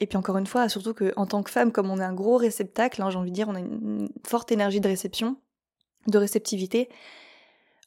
Et 0.00 0.06
puis 0.06 0.16
encore 0.16 0.38
une 0.38 0.46
fois, 0.46 0.68
surtout 0.68 0.94
qu'en 0.94 1.26
tant 1.26 1.42
que 1.42 1.50
femme, 1.50 1.72
comme 1.72 1.90
on 1.90 1.98
est 1.98 2.04
un 2.04 2.14
gros 2.14 2.38
réceptacle, 2.38 3.02
hein, 3.02 3.10
j'ai 3.10 3.18
envie 3.18 3.30
de 3.30 3.34
dire, 3.34 3.48
on 3.48 3.54
a 3.54 3.60
une 3.60 4.08
forte 4.26 4.50
énergie 4.50 4.80
de 4.80 4.88
réception, 4.88 5.36
de 6.06 6.16
réceptivité, 6.16 6.88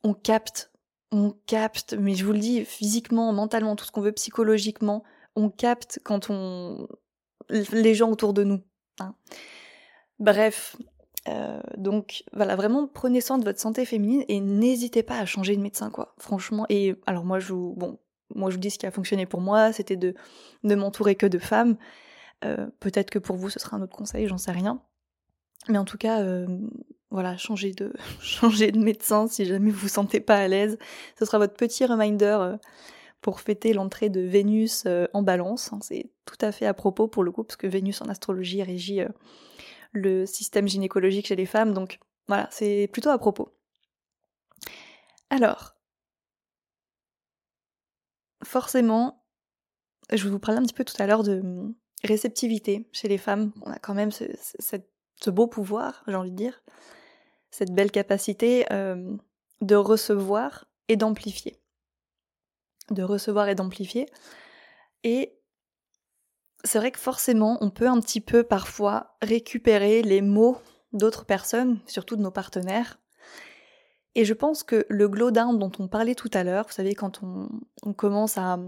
on 0.03 0.13
capte, 0.13 0.71
on 1.11 1.35
capte, 1.47 1.95
mais 1.99 2.13
je 2.13 2.23
vous 2.23 2.33
le 2.33 2.39
dis, 2.39 2.65
physiquement, 2.65 3.33
mentalement, 3.33 3.75
tout 3.75 3.85
ce 3.85 3.91
qu'on 3.91 4.01
veut, 4.01 4.11
psychologiquement, 4.11 5.03
on 5.35 5.49
capte 5.49 5.99
quand 6.03 6.29
on... 6.29 6.87
les 7.49 7.95
gens 7.95 8.11
autour 8.11 8.33
de 8.33 8.43
nous. 8.43 8.61
Hein. 8.99 9.15
Bref, 10.19 10.75
euh, 11.29 11.61
donc 11.77 12.23
voilà, 12.33 12.55
vraiment 12.55 12.87
prenez 12.87 13.21
soin 13.21 13.37
de 13.37 13.45
votre 13.45 13.59
santé 13.59 13.85
féminine 13.85 14.25
et 14.27 14.41
n'hésitez 14.41 15.03
pas 15.03 15.17
à 15.17 15.25
changer 15.25 15.55
de 15.55 15.61
médecin, 15.61 15.89
quoi. 15.89 16.13
Franchement, 16.17 16.65
et 16.69 16.95
alors 17.05 17.23
moi 17.23 17.39
je 17.39 17.53
vous, 17.53 17.97
dis 18.57 18.71
ce 18.71 18.77
qui 18.77 18.85
a 18.85 18.91
fonctionné 18.91 19.25
pour 19.25 19.39
moi, 19.39 19.71
c'était 19.71 19.95
de 19.95 20.15
ne 20.63 20.75
m'entourer 20.75 21.15
que 21.15 21.25
de 21.25 21.39
femmes. 21.39 21.77
Euh, 22.43 22.67
peut-être 22.81 23.09
que 23.09 23.19
pour 23.19 23.37
vous 23.37 23.49
ce 23.49 23.59
sera 23.59 23.77
un 23.77 23.81
autre 23.81 23.95
conseil, 23.95 24.27
j'en 24.27 24.37
sais 24.37 24.51
rien. 24.51 24.81
Mais 25.69 25.77
en 25.77 25.85
tout 25.85 25.97
cas, 25.97 26.19
euh, 26.19 26.45
voilà, 27.09 27.37
changez 27.37 27.71
de, 27.71 27.93
changer 28.19 28.73
de 28.73 28.79
médecin 28.79 29.27
si 29.27 29.45
jamais 29.45 29.71
vous 29.71 29.79
vous 29.79 29.87
sentez 29.87 30.19
pas 30.19 30.37
à 30.37 30.47
l'aise. 30.49 30.77
Ce 31.17 31.23
sera 31.23 31.37
votre 31.37 31.53
petit 31.53 31.85
reminder 31.85 32.57
pour 33.21 33.39
fêter 33.39 33.71
l'entrée 33.71 34.09
de 34.09 34.19
Vénus 34.19 34.85
en 35.13 35.21
balance. 35.21 35.71
Hein. 35.71 35.79
C'est 35.81 36.11
tout 36.25 36.35
à 36.41 36.51
fait 36.51 36.65
à 36.65 36.73
propos 36.73 37.07
pour 37.07 37.23
le 37.23 37.31
coup, 37.31 37.45
parce 37.45 37.55
que 37.55 37.67
Vénus 37.67 38.01
en 38.01 38.09
astrologie 38.09 38.61
régit 38.61 39.03
le 39.93 40.25
système 40.25 40.67
gynécologique 40.67 41.27
chez 41.27 41.35
les 41.35 41.45
femmes. 41.45 41.73
Donc 41.73 41.99
voilà, 42.27 42.47
c'est 42.51 42.89
plutôt 42.91 43.09
à 43.09 43.17
propos. 43.17 43.49
Alors, 45.29 45.75
forcément, 48.43 49.23
je 50.11 50.27
vous 50.27 50.39
parlais 50.39 50.59
un 50.59 50.63
petit 50.63 50.73
peu 50.73 50.83
tout 50.83 51.01
à 51.01 51.07
l'heure 51.07 51.23
de 51.23 51.39
hum, 51.39 51.73
réceptivité 52.03 52.87
chez 52.91 53.07
les 53.07 53.17
femmes. 53.17 53.51
On 53.61 53.71
a 53.71 53.79
quand 53.79 53.93
même 53.93 54.11
ce, 54.11 54.25
beau 55.29 55.47
pouvoir, 55.47 56.03
j'ai 56.07 56.15
envie 56.15 56.31
de 56.31 56.35
dire, 56.35 56.61
cette 57.49 57.71
belle 57.71 57.91
capacité 57.91 58.65
de 59.61 59.75
recevoir 59.75 60.65
et 60.89 60.97
d'amplifier. 60.97 61.59
De 62.89 63.03
recevoir 63.03 63.47
et 63.47 63.55
d'amplifier. 63.55 64.07
Et 65.03 65.37
c'est 66.63 66.79
vrai 66.79 66.91
que 66.91 66.99
forcément, 66.99 67.57
on 67.61 67.69
peut 67.69 67.87
un 67.87 67.99
petit 67.99 68.21
peu 68.21 68.43
parfois 68.43 69.17
récupérer 69.21 70.01
les 70.01 70.21
mots 70.21 70.57
d'autres 70.93 71.25
personnes, 71.25 71.79
surtout 71.87 72.15
de 72.15 72.21
nos 72.21 72.31
partenaires, 72.31 72.99
et 74.15 74.25
je 74.25 74.33
pense 74.33 74.63
que 74.63 74.85
le 74.89 75.07
glow 75.07 75.31
down 75.31 75.57
dont 75.57 75.71
on 75.79 75.87
parlait 75.87 76.15
tout 76.15 76.29
à 76.33 76.43
l'heure, 76.43 76.65
vous 76.67 76.73
savez, 76.73 76.93
quand 76.93 77.21
on, 77.23 77.93
commence 77.93 78.37
à, 78.37 78.59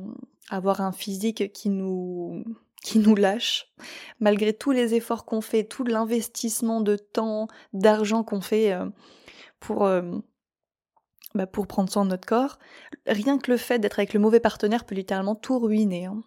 avoir 0.50 0.82
un 0.82 0.92
physique 0.92 1.52
qui 1.54 1.70
nous, 1.70 2.44
qui 2.84 3.00
nous 3.00 3.16
lâche, 3.16 3.72
malgré 4.20 4.54
tous 4.54 4.72
les 4.72 4.96
efforts 4.96 5.26
qu'on 5.26 5.42
fait, 5.42 5.64
tout 5.64 5.84
l'investissement 5.84 6.82
de 6.82 6.96
temps, 6.96 7.48
d'argent 7.74 8.24
qu'on 8.24 8.42
fait 8.42 8.74
euh, 8.74 8.88
pour, 9.60 9.86
euh, 9.86 10.02
bah, 11.36 11.46
pour 11.46 11.68
prendre 11.68 11.92
soin 11.92 12.06
de 12.06 12.10
notre 12.10 12.28
corps, 12.28 12.58
rien 13.06 13.38
que 13.38 13.52
le 13.52 13.58
fait 13.58 13.78
d'être 13.78 14.00
avec 14.00 14.14
le 14.14 14.20
mauvais 14.20 14.40
partenaire 14.40 14.84
peut 14.84 14.96
littéralement 14.96 15.36
tout 15.36 15.60
ruiner. 15.60 16.06
Hein. 16.06 16.24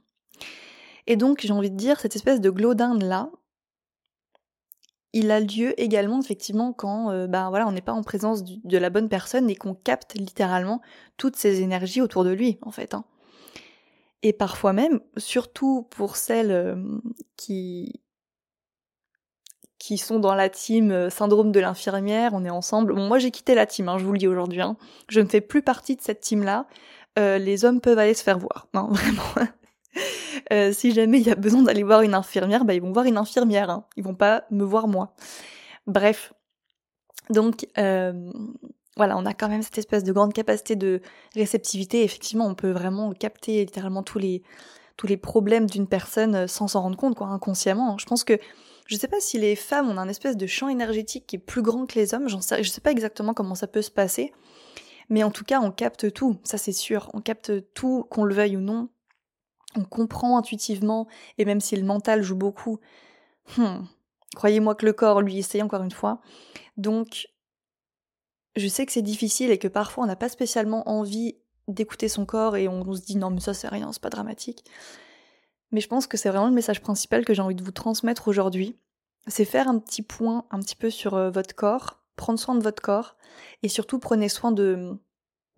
Et 1.08 1.16
donc, 1.16 1.40
j'ai 1.40 1.52
envie 1.52 1.70
de 1.70 1.76
dire, 1.76 1.98
cette 1.98 2.14
espèce 2.14 2.40
de 2.40 2.50
glow 2.50 2.74
down 2.74 3.02
là, 3.02 3.30
il 5.14 5.30
a 5.30 5.40
lieu 5.40 5.78
également 5.80 6.20
effectivement 6.20 6.74
quand 6.74 7.10
euh, 7.10 7.26
voilà 7.26 7.66
on 7.66 7.72
n'est 7.72 7.80
pas 7.80 7.94
en 7.94 8.02
présence 8.02 8.44
de 8.44 8.78
la 8.78 8.90
bonne 8.90 9.08
personne 9.08 9.48
et 9.48 9.56
qu'on 9.56 9.74
capte 9.74 10.12
littéralement 10.14 10.82
toutes 11.16 11.34
ces 11.34 11.62
énergies 11.62 12.02
autour 12.02 12.24
de 12.24 12.30
lui 12.30 12.58
en 12.60 12.70
fait. 12.70 12.92
Hein. 12.92 13.04
Et 14.22 14.34
parfois 14.34 14.74
même, 14.74 15.00
surtout 15.16 15.88
pour 15.90 16.16
celles 16.16 16.50
euh, 16.50 16.76
qui 17.36 18.02
qui 19.78 19.96
sont 19.96 20.18
dans 20.18 20.34
la 20.34 20.50
team 20.50 21.08
syndrome 21.08 21.52
de 21.52 21.60
l'infirmière, 21.60 22.32
on 22.34 22.44
est 22.44 22.50
ensemble. 22.50 22.92
Moi 22.92 23.18
j'ai 23.18 23.30
quitté 23.30 23.54
la 23.54 23.64
team, 23.64 23.88
hein, 23.88 23.96
je 23.96 24.04
vous 24.04 24.12
le 24.12 24.18
dis 24.18 24.28
aujourd'hui. 24.28 24.60
Hein. 24.60 24.76
Je 25.08 25.20
ne 25.20 25.26
fais 25.26 25.40
plus 25.40 25.62
partie 25.62 25.96
de 25.96 26.02
cette 26.02 26.20
team-là. 26.20 26.66
les 27.16 27.64
hommes 27.64 27.80
peuvent 27.80 27.98
aller 27.98 28.14
se 28.14 28.22
faire 28.22 28.38
voir, 28.38 28.68
non, 28.74 28.88
vraiment. 28.90 29.48
si 30.72 30.92
jamais 30.92 31.20
il 31.20 31.26
y 31.26 31.30
a 31.30 31.34
besoin 31.34 31.62
d'aller 31.62 31.82
voir 31.82 32.02
une 32.02 32.14
infirmière, 32.14 32.64
bah 32.64 32.74
ils 32.74 32.82
vont 32.82 32.92
voir 32.92 33.06
une 33.06 33.18
infirmière, 33.18 33.70
hein. 33.70 33.84
ils 33.96 34.04
vont 34.04 34.14
pas 34.14 34.44
me 34.50 34.64
voir 34.64 34.88
moi. 34.88 35.14
Bref, 35.86 36.32
donc 37.30 37.66
voilà, 38.96 39.16
on 39.16 39.24
a 39.26 39.32
quand 39.32 39.48
même 39.48 39.62
cette 39.62 39.78
espèce 39.78 40.02
de 40.02 40.12
grande 40.12 40.32
capacité 40.32 40.74
de 40.74 41.00
réceptivité. 41.36 42.02
Effectivement, 42.02 42.46
on 42.46 42.54
peut 42.54 42.72
vraiment 42.72 43.12
capter 43.12 43.64
littéralement 43.64 44.02
tous 44.02 44.18
les 44.18 44.42
tous 44.98 45.06
les 45.06 45.16
problèmes 45.16 45.66
d'une 45.66 45.86
personne 45.86 46.34
euh, 46.34 46.46
sans 46.46 46.68
s'en 46.68 46.82
rendre 46.82 46.96
compte, 46.96 47.14
quoi, 47.14 47.28
inconsciemment. 47.28 47.96
Je 47.98 48.04
pense 48.04 48.24
que 48.24 48.38
je 48.86 48.96
sais 48.96 49.08
pas 49.08 49.20
si 49.20 49.38
les 49.38 49.54
femmes 49.54 49.88
ont 49.88 49.96
un 49.96 50.08
espèce 50.08 50.36
de 50.36 50.46
champ 50.46 50.68
énergétique 50.68 51.24
qui 51.26 51.36
est 51.36 51.38
plus 51.38 51.62
grand 51.62 51.86
que 51.86 51.94
les 51.94 52.14
hommes. 52.14 52.28
J'en 52.28 52.40
sais, 52.40 52.62
je 52.62 52.68
sais 52.68 52.80
pas 52.80 52.90
exactement 52.90 53.32
comment 53.32 53.54
ça 53.54 53.68
peut 53.68 53.80
se 53.80 53.90
passer, 53.90 54.32
mais 55.08 55.22
en 55.22 55.30
tout 55.30 55.44
cas, 55.44 55.60
on 55.60 55.70
capte 55.70 56.12
tout. 56.12 56.36
Ça, 56.42 56.58
c'est 56.58 56.72
sûr. 56.72 57.08
On 57.14 57.20
capte 57.20 57.52
tout, 57.74 58.06
qu'on 58.10 58.24
le 58.24 58.34
veuille 58.34 58.56
ou 58.56 58.60
non. 58.60 58.88
On 59.76 59.84
comprend 59.84 60.38
intuitivement, 60.38 61.06
et 61.36 61.44
même 61.44 61.60
si 61.60 61.76
le 61.76 61.84
mental 61.84 62.22
joue 62.22 62.36
beaucoup, 62.36 62.80
hmm, 63.56 63.80
croyez-moi 64.34 64.74
que 64.74 64.86
le 64.86 64.92
corps, 64.92 65.20
lui, 65.20 65.38
essaye 65.38 65.62
encore 65.62 65.82
une 65.82 65.90
fois. 65.90 66.20
Donc, 66.76 67.28
je 68.58 68.68
sais 68.68 68.86
que 68.86 68.92
c'est 68.92 69.02
difficile 69.02 69.50
et 69.50 69.58
que 69.58 69.68
parfois 69.68 70.04
on 70.04 70.06
n'a 70.06 70.16
pas 70.16 70.28
spécialement 70.28 70.88
envie 70.88 71.36
d'écouter 71.68 72.08
son 72.08 72.26
corps 72.26 72.56
et 72.56 72.68
on, 72.68 72.92
se 72.94 73.02
dit 73.02 73.16
non 73.16 73.30
mais 73.30 73.40
ça 73.40 73.54
c'est 73.54 73.68
rien, 73.68 73.92
c'est 73.92 74.02
pas 74.02 74.10
dramatique. 74.10 74.64
Mais 75.70 75.80
je 75.80 75.88
pense 75.88 76.06
que 76.06 76.16
c'est 76.16 76.30
vraiment 76.30 76.48
le 76.48 76.54
message 76.54 76.80
principal 76.80 77.24
que 77.24 77.34
j'ai 77.34 77.42
envie 77.42 77.54
de 77.54 77.62
vous 77.62 77.72
transmettre 77.72 78.28
aujourd'hui. 78.28 78.78
C'est 79.26 79.44
faire 79.44 79.68
un 79.68 79.78
petit 79.78 80.02
point 80.02 80.46
un 80.50 80.60
petit 80.60 80.76
peu 80.76 80.88
sur 80.90 81.14
euh, 81.14 81.30
votre 81.30 81.54
corps, 81.54 82.02
prendre 82.16 82.38
soin 82.38 82.54
de 82.54 82.62
votre 82.62 82.82
corps 82.82 83.16
et 83.62 83.68
surtout 83.68 83.98
prenez 83.98 84.28
soin 84.28 84.52
de... 84.52 84.98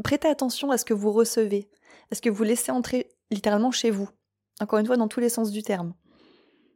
Prêtez 0.03 0.29
attention 0.29 0.71
à 0.71 0.79
ce 0.79 0.85
que 0.85 0.95
vous 0.95 1.13
recevez, 1.13 1.71
à 2.11 2.15
ce 2.15 2.21
que 2.21 2.31
vous 2.31 2.43
laissez 2.43 2.73
entrer 2.73 3.10
littéralement 3.31 3.71
chez 3.71 3.91
vous. 3.91 4.09
Encore 4.61 4.79
une 4.79 4.87
fois 4.87 4.97
dans 4.97 5.09
tous 5.09 5.21
les 5.21 5.29
sens 5.29 5.51
du 5.51 5.63
terme. 5.63 5.95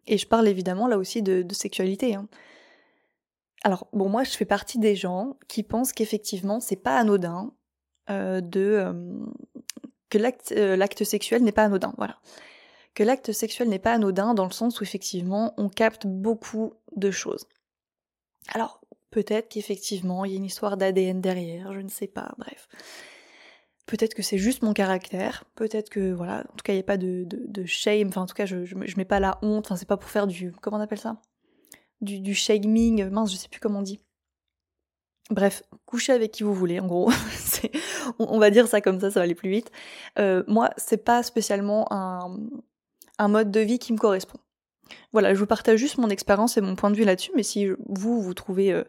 Et 0.07 0.19
je 0.19 0.27
parle 0.27 0.49
évidemment 0.49 0.87
là 0.87 0.99
aussi 0.99 1.23
de, 1.23 1.47
sexualité. 1.53 2.15
Hein. 2.15 2.29
Alors 3.63 3.89
bon 3.93 4.09
moi 4.09 4.25
je 4.25 4.31
fais 4.31 4.45
partie 4.45 4.79
des 4.79 4.97
gens 4.97 5.37
qui 5.49 5.63
pensent 5.63 5.93
qu'effectivement 5.93 6.61
c'est 6.61 6.77
pas 6.77 6.99
anodin 6.99 7.53
euh, 8.11 8.41
de 8.41 8.61
euh, 8.61 8.93
que 10.11 10.19
euh, 10.55 10.77
l'acte 10.77 11.05
sexuel 11.05 11.43
n'est 11.43 11.53
pas 11.53 11.65
anodin, 11.65 11.95
voilà. 11.97 12.19
Que 12.95 13.03
l'acte 13.03 13.33
sexuel 13.33 13.69
n'est 13.69 13.79
pas 13.79 13.93
anodin 13.93 14.35
dans 14.35 14.45
le 14.45 14.53
sens 14.53 14.81
où 14.81 14.85
effectivement 14.85 15.55
on 15.57 15.69
capte 15.69 16.07
beaucoup 16.07 16.75
de 16.97 17.11
choses. 17.11 17.47
Alors 18.49 18.81
peut-être 19.11 19.49
qu'effectivement 19.49 20.25
il 20.25 20.33
y 20.33 20.35
a 20.35 20.39
une 20.39 20.45
histoire 20.45 20.77
d'ADN 20.77 21.21
derrière, 21.21 21.73
je 21.73 21.81
ne 21.81 21.89
sais 21.89 22.07
pas, 22.07 22.35
bref. 22.39 22.69
Peut-être 23.87 24.15
que 24.15 24.23
c'est 24.23 24.39
juste 24.39 24.63
mon 24.63 24.73
caractère, 24.73 25.45
peut-être 25.57 25.91
que 25.91 26.13
voilà, 26.13 26.41
en 26.41 26.57
tout 26.57 26.63
cas 26.65 26.73
il 26.73 26.77
n'y 26.77 26.81
a 26.81 26.85
pas 26.85 26.97
de, 26.97 27.27
de, 27.29 27.65
shame, 27.67 28.09
enfin 28.09 28.23
en 28.23 28.27
tout 28.27 28.35
cas 28.35 28.47
je, 28.47 28.65
je, 28.65 28.97
mets 28.97 29.05
pas 29.05 29.21
la 29.21 29.39
honte, 29.43 29.67
enfin 29.67 29.77
c'est 29.77 29.87
pas 29.87 29.99
pour 29.99 30.09
faire 30.09 30.27
du, 30.27 30.53
comment 30.53 30.79
on 30.79 30.81
appelle 30.81 30.99
ça? 30.99 31.21
Du, 32.01 32.21
du 32.21 32.35
shaming, 32.35 33.11
mince 33.11 33.31
je 33.31 33.37
sais 33.37 33.49
plus 33.49 33.61
comment 33.61 33.81
on 33.81 33.83
dit. 33.83 34.01
Bref, 35.31 35.63
couchez 35.87 36.13
avec 36.13 36.33
qui 36.33 36.43
vous 36.43 36.55
voulez, 36.55 36.81
en 36.81 36.87
gros. 36.87 37.11
on, 38.19 38.39
va 38.39 38.51
dire 38.51 38.69
ça 38.69 38.83
comme 38.83 39.01
ça, 39.01 39.11
ça 39.11 39.21
va 39.21 39.25
aller 39.25 39.35
plus 39.35 39.49
vite. 39.49 39.71
Euh, 40.19 40.45
moi, 40.47 40.71
c'est 40.77 41.03
pas 41.03 41.23
spécialement 41.23 41.87
un, 41.91 42.37
un 43.19 43.29
mode 43.29 43.51
de 43.51 43.61
vie 43.61 43.79
qui 43.79 43.95
me 43.95 43.99
correspond. 43.99 44.39
Voilà, 45.13 45.33
je 45.33 45.39
vous 45.39 45.47
partage 45.47 45.79
juste 45.79 45.97
mon 45.97 46.11
expérience 46.11 46.57
et 46.57 46.61
mon 46.61 46.75
point 46.75 46.91
de 46.91 46.97
vue 46.97 47.05
là-dessus, 47.05 47.33
mais 47.35 47.43
si 47.43 47.69
vous, 47.89 48.21
vous 48.21 48.35
trouvez 48.35 48.73
euh, 48.73 48.85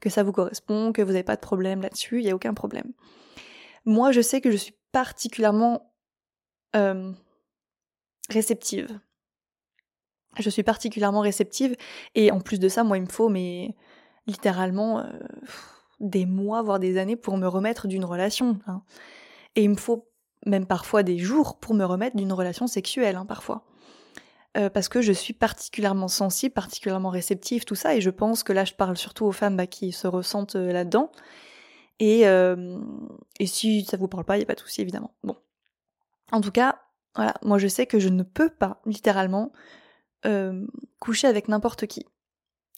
que 0.00 0.10
ça 0.10 0.22
vous 0.22 0.32
correspond, 0.32 0.92
que 0.92 1.02
vous 1.02 1.12
n'avez 1.12 1.24
pas 1.24 1.36
de 1.36 1.40
problème 1.40 1.82
là-dessus, 1.82 2.18
il 2.20 2.24
n'y 2.24 2.30
a 2.30 2.34
aucun 2.34 2.54
problème. 2.54 2.92
Moi, 3.84 4.12
je 4.12 4.20
sais 4.20 4.40
que 4.40 4.50
je 4.50 4.56
suis 4.56 4.74
particulièrement 4.92 5.92
euh, 6.76 7.12
réceptive. 8.28 9.00
Je 10.38 10.48
suis 10.50 10.62
particulièrement 10.62 11.20
réceptive, 11.20 11.76
et 12.14 12.30
en 12.30 12.40
plus 12.40 12.60
de 12.60 12.68
ça, 12.68 12.84
moi, 12.84 12.98
il 12.98 13.02
me 13.02 13.08
faut, 13.08 13.28
mais 13.28 13.74
littéralement, 14.26 15.04
des 15.98 16.24
mois, 16.24 16.62
voire 16.62 16.78
des 16.78 16.98
années 16.98 17.16
pour 17.16 17.36
me 17.36 17.46
remettre 17.46 17.88
d'une 17.88 18.04
relation. 18.04 18.58
Hein. 18.66 18.82
Et 19.56 19.64
il 19.64 19.70
me 19.70 19.76
faut 19.76 20.08
même 20.46 20.66
parfois 20.66 21.02
des 21.02 21.18
jours 21.18 21.58
pour 21.58 21.74
me 21.74 21.84
remettre 21.84 22.16
d'une 22.16 22.32
relation 22.32 22.66
sexuelle, 22.66 23.16
hein, 23.16 23.26
parfois. 23.26 23.64
Euh, 24.56 24.68
parce 24.68 24.88
que 24.88 25.00
je 25.00 25.12
suis 25.12 25.32
particulièrement 25.32 26.08
sensible, 26.08 26.52
particulièrement 26.52 27.10
réceptive, 27.10 27.64
tout 27.64 27.76
ça, 27.76 27.94
et 27.94 28.00
je 28.00 28.10
pense 28.10 28.42
que 28.42 28.52
là 28.52 28.64
je 28.64 28.74
parle 28.74 28.96
surtout 28.96 29.26
aux 29.26 29.32
femmes 29.32 29.56
bah, 29.56 29.68
qui 29.68 29.92
se 29.92 30.08
ressentent 30.08 30.56
euh, 30.56 30.72
là-dedans. 30.72 31.12
Et, 32.00 32.26
euh, 32.26 32.78
et 33.38 33.46
si 33.46 33.84
ça 33.84 33.96
vous 33.96 34.08
parle 34.08 34.24
pas, 34.24 34.36
il 34.36 34.40
n'y 34.40 34.44
a 34.44 34.46
pas 34.46 34.54
de 34.54 34.60
souci 34.60 34.80
évidemment. 34.80 35.14
Bon. 35.22 35.36
En 36.32 36.40
tout 36.40 36.50
cas, 36.50 36.80
voilà, 37.14 37.34
moi 37.42 37.58
je 37.58 37.68
sais 37.68 37.86
que 37.86 38.00
je 38.00 38.08
ne 38.08 38.24
peux 38.24 38.50
pas, 38.50 38.80
littéralement, 38.86 39.52
coucher 40.98 41.28
avec 41.28 41.48
n'importe 41.48 41.86
qui. 41.86 42.04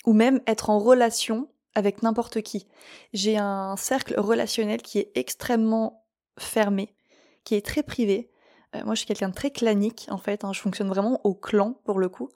Ou 0.07 0.13
même 0.13 0.41
être 0.47 0.71
en 0.71 0.79
relation 0.79 1.49
avec 1.75 2.03
n'importe 2.03 2.43
qui. 2.43 2.67
J'ai 3.13 3.39
un 3.39 3.77
cercle 3.77 4.19
relationnel 4.19 4.83
qui 4.83 4.99
est 4.99 5.11
extrêmement 5.15 6.05
fermé, 6.39 6.95
qui 7.45 7.55
est 7.55 7.65
très 7.65 7.83
privé. 7.83 8.31
Euh, 8.75 8.85
moi, 8.85 8.95
je 8.95 9.01
suis 9.01 9.07
quelqu'un 9.07 9.29
de 9.29 9.35
très 9.35 9.51
clanique, 9.51 10.07
en 10.11 10.19
fait. 10.19 10.45
Hein. 10.45 10.53
je 10.53 10.61
fonctionne 10.61 10.89
vraiment 10.89 11.21
au 11.25 11.35
clan, 11.35 11.81
pour 11.85 11.99
le 11.99 12.09
coup. 12.09 12.31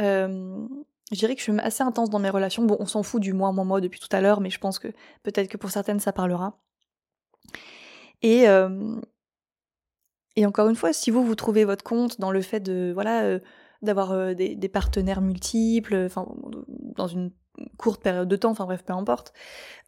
Euh, 0.00 0.66
je 1.12 1.18
dirais 1.18 1.34
que 1.34 1.40
je 1.40 1.50
suis 1.50 1.60
assez 1.60 1.82
intense 1.82 2.10
dans 2.10 2.18
mes 2.18 2.30
relations. 2.30 2.64
Bon, 2.64 2.76
on 2.80 2.86
s'en 2.86 3.02
fout 3.02 3.22
du 3.22 3.32
moi, 3.32 3.52
moi, 3.52 3.64
moi 3.64 3.80
depuis 3.80 4.00
tout 4.00 4.14
à 4.14 4.20
l'heure, 4.20 4.40
mais 4.40 4.50
je 4.50 4.58
pense 4.58 4.78
que 4.78 4.88
peut-être 5.22 5.48
que 5.48 5.56
pour 5.56 5.70
certaines, 5.70 6.00
ça 6.00 6.12
parlera. 6.12 6.58
Et, 8.22 8.48
euh, 8.48 9.00
et 10.36 10.46
encore 10.46 10.68
une 10.68 10.76
fois, 10.76 10.92
si 10.92 11.10
vous, 11.10 11.24
vous 11.24 11.34
trouvez 11.34 11.64
votre 11.64 11.84
compte 11.84 12.20
dans 12.20 12.30
le 12.30 12.42
fait 12.42 12.60
de, 12.60 12.90
voilà, 12.94 13.38
d'avoir 13.82 14.34
des, 14.34 14.56
des, 14.56 14.68
partenaires 14.68 15.20
multiples, 15.20 15.94
enfin, 16.06 16.26
dans 16.96 17.06
une 17.06 17.30
courte 17.76 18.02
période 18.02 18.28
de 18.28 18.36
temps, 18.36 18.50
enfin 18.50 18.64
bref, 18.64 18.84
peu 18.84 18.92
importe. 18.92 19.32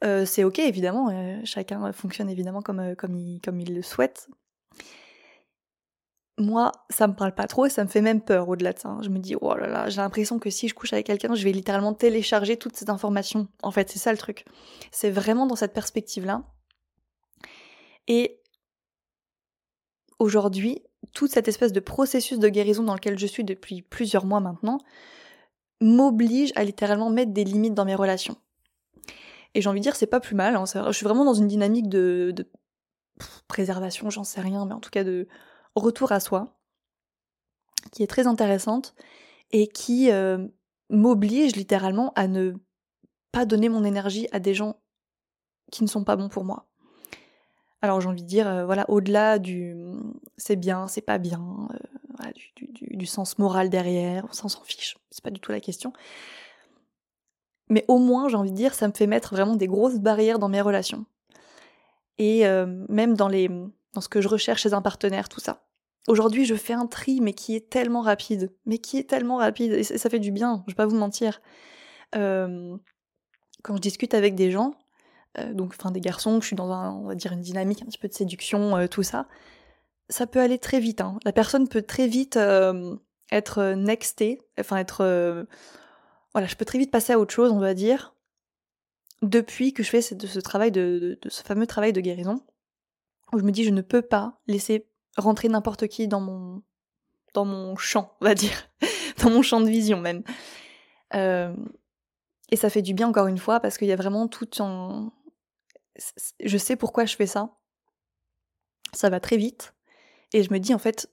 Euh, 0.05 0.25
c'est 0.25 0.45
ok 0.45 0.59
évidemment, 0.59 1.11
euh, 1.11 1.41
chacun 1.45 1.93
fonctionne 1.93 2.31
évidemment 2.31 2.63
comme, 2.63 2.81
euh, 2.81 2.95
comme, 2.95 3.17
il, 3.17 3.41
comme 3.41 3.61
il 3.61 3.75
le 3.75 3.83
souhaite. 3.83 4.29
Moi, 6.39 6.73
ça 6.89 7.09
me 7.09 7.15
parle 7.15 7.35
pas 7.35 7.49
trop 7.49 7.67
et 7.67 7.71
ça 7.71 7.83
me 7.83 7.89
fait 7.89 8.01
même 8.01 8.21
peur 8.21 8.49
au-delà 8.49 8.73
de 8.73 8.79
ça. 8.79 8.89
Hein. 8.89 9.01
Je 9.03 9.09
me 9.09 9.19
dis, 9.19 9.35
oh 9.41 9.55
là 9.55 9.67
là, 9.67 9.89
j'ai 9.89 10.01
l'impression 10.01 10.39
que 10.39 10.51
si 10.51 10.69
je 10.69 10.75
couche 10.75 10.93
avec 10.93 11.07
quelqu'un, 11.07 11.35
je 11.35 11.43
vais 11.43 11.53
littéralement 11.53 11.95
télécharger 11.95 12.57
toutes 12.57 12.77
ces 12.77 12.91
informations. 12.91 13.49
En 13.63 13.71
fait, 13.71 13.91
c'est 13.91 13.99
ça 13.99 14.13
le 14.13 14.19
truc. 14.19 14.45
C'est 14.93 15.11
vraiment 15.11 15.47
dans 15.47 15.57
cette 15.57 15.73
perspective-là. 15.73 16.45
Et 18.07 18.41
aujourd'hui, 20.19 20.83
toute 21.13 21.33
cette 21.33 21.49
espèce 21.49 21.73
de 21.73 21.81
processus 21.81 22.39
de 22.39 22.49
guérison 22.49 22.85
dans 22.85 22.95
lequel 22.95 23.19
je 23.19 23.27
suis 23.27 23.45
depuis 23.45 23.83
plusieurs 23.83 24.25
mois 24.25 24.41
maintenant, 24.41 24.79
m'oblige 25.81 26.53
à 26.57 26.65
littéralement 26.65 27.11
mettre 27.11 27.33
des 27.33 27.45
limites 27.45 27.75
dans 27.75 27.85
mes 27.85 27.95
relations. 27.95 28.37
Et 29.55 29.63
j'ai 29.63 29.69
envie 29.69 29.81
de 29.81 29.85
dire, 29.85 29.97
c'est 29.97 30.07
pas 30.07 30.21
plus 30.21 30.35
mal. 30.35 30.57
Hein, 30.57 30.65
je 30.67 30.93
suis 30.93 31.05
vraiment 31.05 31.25
dans 31.25 31.35
une 31.35 31.49
dynamique 31.49 31.89
de, 31.89 32.35
préservation, 33.49 34.11
j'en 34.11 34.25
sais 34.25 34.41
rien, 34.41 34.65
mais 34.67 34.75
en 34.75 34.81
tout 34.81 34.91
cas 34.91 35.05
de 35.05 35.27
retour 35.79 36.13
à 36.13 36.21
soi, 36.21 36.59
qui 37.93 38.03
est 38.03 38.07
très 38.07 38.27
intéressante 38.27 38.95
et 39.51 39.67
qui 39.67 40.11
euh, 40.11 40.47
m'oblige 40.91 41.57
littéralement 41.57 42.13
à 42.15 42.29
ne 42.29 42.55
pas 43.33 43.47
donner 43.47 43.69
mon 43.69 43.85
énergie 43.85 44.29
à 44.33 44.41
des 44.41 44.55
gens 44.55 44.81
qui 45.71 45.83
ne 45.83 45.89
sont 45.89 46.05
pas 46.05 46.17
bons 46.17 46.29
pour 46.29 46.45
moi. 46.45 46.67
Alors 47.81 48.01
j'ai 48.01 48.09
envie 48.09 48.23
de 48.23 48.29
dire, 48.29 48.49
euh, 48.49 48.65
voilà, 48.65 48.89
au-delà 48.91 49.39
du 49.39 49.77
c'est 50.37 50.57
bien, 50.57 50.89
c'est 50.89 51.03
pas 51.03 51.19
bien, 51.19 51.69
euh, 52.25 52.31
du, 52.59 53.07
sens 53.07 53.39
moral 53.39 53.71
derrière, 53.71 54.27
on 54.29 54.33
s'en 54.33 54.49
fiche, 54.65 54.99
c'est 55.11 55.23
pas 55.23 55.31
du 55.31 55.41
tout 55.41 55.53
la 55.53 55.61
question. 55.61 55.93
Mais 57.71 57.85
au 57.87 57.99
moins, 57.99 58.29
j'ai 58.29 58.37
envie 58.37 58.51
de 58.51 58.57
dire, 58.57 58.75
ça 58.75 58.89
me 58.89 58.95
fait 58.95 59.07
mettre 59.07 59.35
vraiment 59.35 59.55
des 59.55 59.67
grosses 59.69 59.99
barrières 59.99 60.39
dans 60.39 60.49
mes 60.49 60.63
relations. 60.63 61.05
Et 62.17 62.45
même 62.89 63.15
dans, 63.15 63.29
les, 63.29 63.49
dans 63.93 64.01
ce 64.01 64.09
que 64.09 64.23
je 64.23 64.27
recherche 64.27 64.63
chez 64.63 64.73
un 64.73 64.81
partenaire, 64.81 65.29
tout 65.29 65.39
ça. 65.39 65.68
Aujourd'hui, 66.09 66.45
je 66.45 66.55
fais 66.55 66.73
un 66.73 66.87
tri, 66.87 67.21
mais 67.21 67.35
qui 67.35 67.55
est 67.55 67.71
tellement 67.71 68.01
rapide. 68.01 68.53
Mais 68.67 68.79
qui 68.79 68.99
est 68.99 69.09
tellement 69.09 69.37
rapide. 69.37 69.73
Et 69.73 69.85
ça 69.85 70.11
fait 70.11 70.19
du 70.19 70.33
bien, 70.33 70.65
je 70.67 70.73
vais 70.73 70.77
pas 70.77 70.87
vous 70.87 70.97
mentir. 70.97 71.41
quand 72.13 73.77
je 73.77 73.81
discute 73.81 74.15
avec 74.15 74.35
des 74.35 74.51
gens, 74.51 74.75
euh, 75.39 75.53
donc 75.53 75.75
enfin 75.79 75.91
des 75.91 76.01
garçons, 76.01 76.41
je 76.41 76.47
suis 76.47 76.57
dans 76.57 76.71
un, 76.73 77.03
va 77.03 77.15
dire 77.15 77.33
une 77.33 77.41
dynamique 77.41 77.83
un 77.83 77.87
petit 77.87 77.99
peu 77.99 78.09
de 78.09 78.15
séduction, 78.15 78.77
euh, 78.77 78.87
tout 78.87 79.03
ça, 79.03 79.29
ça 80.09 80.27
peut 80.27 80.41
aller 80.41 80.59
très 80.59 80.81
vite. 80.81 81.01
Hein. 81.01 81.19
La 81.25 81.33
personne 81.33 81.69
peut 81.69 81.83
très 81.83 82.07
vite 82.07 82.37
euh, 82.37 82.97
être 83.31 83.75
nextée, 83.75 84.41
enfin 84.59 84.77
être, 84.79 85.47
voilà, 86.33 86.47
je 86.47 86.57
peux 86.57 86.65
très 86.65 86.79
vite 86.79 86.91
passer 86.91 87.13
à 87.13 87.19
autre 87.19 87.35
chose, 87.35 87.53
on 87.53 87.59
va 87.59 87.75
dire, 87.75 88.15
depuis 89.23 89.73
que 89.73 89.83
je 89.83 89.91
fais 89.91 90.03
ce, 90.03 90.15
ce 90.19 90.41
travail 90.41 90.73
de, 90.73 91.19
ce 91.29 91.43
fameux 91.43 91.67
travail 91.67 91.93
de 91.93 92.01
guérison, 92.01 92.41
où 93.33 93.39
je 93.39 93.45
me 93.45 93.53
dis 93.53 93.65
je 93.65 93.71
ne 93.71 93.83
peux 93.83 94.03
pas 94.03 94.41
laisser 94.47 94.87
rentrer 95.17 95.49
n'importe 95.49 95.89
qui 95.89 96.09
dans 96.09 96.21
mon 96.21 96.63
dans 97.35 97.45
mon 97.45 97.77
champ, 97.77 98.17
on 98.21 98.25
va 98.25 98.35
dire, 98.35 98.69
dans 99.23 99.31
mon 99.31 99.43
champ 99.43 99.61
de 99.61 99.69
vision 99.69 100.01
même. 100.01 100.23
Et 102.51 102.57
ça 102.57 102.71
fait 102.71 102.83
du 102.83 102.95
bien 102.95 103.09
encore 103.09 103.27
une 103.27 103.39
fois 103.39 103.61
parce 103.61 103.77
qu'il 103.77 103.89
y 103.89 103.93
a 103.93 103.97
vraiment 103.97 104.29
tout 104.29 104.61
en... 104.63 105.13
Je 106.41 106.59
sais 106.59 106.77
pourquoi 106.77 107.05
je 107.05 107.17
fais 107.17 107.27
ça. 107.27 107.59
Ça 108.93 109.11
va 109.11 109.21
très 109.21 109.37
vite. 109.37 109.75
Et 110.33 110.43
je 110.43 110.53
me 110.53 110.59
dis 110.59 110.73
en 110.73 110.79
fait, 110.79 111.11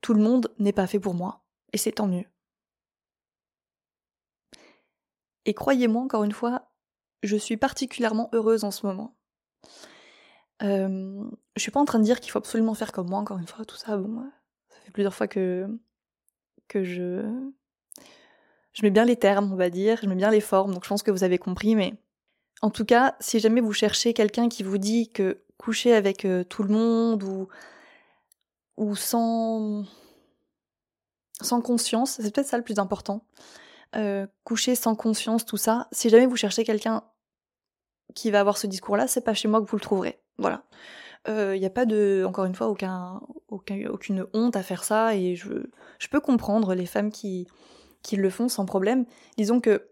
tout 0.00 0.14
le 0.14 0.22
monde 0.22 0.52
n'est 0.58 0.72
pas 0.72 0.86
fait 0.86 0.98
pour 0.98 1.14
moi. 1.14 1.44
Et 1.72 1.78
c'est 1.78 1.92
tant 1.92 2.08
mieux. 2.08 2.24
Et 5.44 5.54
croyez-moi 5.54 6.02
encore 6.02 6.24
une 6.24 6.32
fois, 6.32 6.72
je 7.22 7.36
suis 7.36 7.56
particulièrement 7.56 8.28
heureuse 8.32 8.64
en 8.64 8.70
ce 8.70 8.86
moment. 8.86 9.16
Euh, 10.62 11.24
je 11.56 11.62
suis 11.62 11.70
pas 11.70 11.80
en 11.80 11.84
train 11.84 11.98
de 11.98 12.04
dire 12.04 12.20
qu'il 12.20 12.30
faut 12.30 12.38
absolument 12.38 12.74
faire 12.74 12.92
comme 12.92 13.08
moi, 13.08 13.18
encore 13.18 13.38
une 13.38 13.46
fois, 13.46 13.64
tout 13.64 13.76
ça, 13.76 13.96
bon, 13.96 14.24
ça 14.68 14.80
fait 14.80 14.90
plusieurs 14.90 15.14
fois 15.14 15.28
que, 15.28 15.66
que 16.66 16.82
je, 16.82 17.22
je 18.72 18.82
mets 18.82 18.90
bien 18.90 19.04
les 19.04 19.16
termes, 19.16 19.52
on 19.52 19.56
va 19.56 19.70
dire, 19.70 19.98
je 20.02 20.08
mets 20.08 20.14
bien 20.14 20.30
les 20.30 20.40
formes, 20.40 20.74
donc 20.74 20.84
je 20.84 20.88
pense 20.88 21.02
que 21.02 21.10
vous 21.10 21.24
avez 21.24 21.38
compris, 21.38 21.76
mais 21.76 21.94
en 22.60 22.70
tout 22.70 22.84
cas, 22.84 23.16
si 23.20 23.38
jamais 23.38 23.60
vous 23.60 23.72
cherchez 23.72 24.14
quelqu'un 24.14 24.48
qui 24.48 24.62
vous 24.62 24.78
dit 24.78 25.10
que 25.10 25.42
coucher 25.58 25.94
avec 25.94 26.24
euh, 26.24 26.44
tout 26.44 26.62
le 26.62 26.70
monde 26.70 27.22
ou, 27.22 27.48
ou 28.76 28.96
sans, 28.96 29.84
sans 31.40 31.60
conscience, 31.60 32.18
c'est 32.20 32.34
peut-être 32.34 32.48
ça 32.48 32.56
le 32.56 32.64
plus 32.64 32.78
important, 32.78 33.24
euh, 33.96 34.26
coucher 34.44 34.74
sans 34.74 34.94
conscience, 34.94 35.44
tout 35.44 35.56
ça, 35.56 35.88
si 35.92 36.08
jamais 36.08 36.26
vous 36.26 36.36
cherchez 36.36 36.64
quelqu'un 36.64 37.04
qui 38.14 38.30
va 38.30 38.40
avoir 38.40 38.58
ce 38.58 38.66
discours-là, 38.66 39.06
c'est 39.06 39.20
pas 39.20 39.34
chez 39.34 39.48
moi 39.48 39.60
que 39.60 39.66
vous 39.66 39.76
le 39.76 39.82
trouverez. 39.82 40.20
Voilà. 40.38 40.64
Il 41.26 41.32
euh, 41.32 41.58
n'y 41.58 41.66
a 41.66 41.70
pas 41.70 41.84
de, 41.84 42.24
encore 42.26 42.44
une 42.44 42.54
fois, 42.54 42.68
aucun, 42.68 43.20
aucune 43.50 44.26
honte 44.32 44.56
à 44.56 44.62
faire 44.62 44.84
ça 44.84 45.14
et 45.14 45.34
je, 45.34 45.66
je 45.98 46.08
peux 46.08 46.20
comprendre 46.20 46.74
les 46.74 46.86
femmes 46.86 47.10
qui, 47.10 47.46
qui 48.02 48.16
le 48.16 48.30
font 48.30 48.48
sans 48.48 48.64
problème. 48.64 49.04
Disons 49.36 49.60
que 49.60 49.90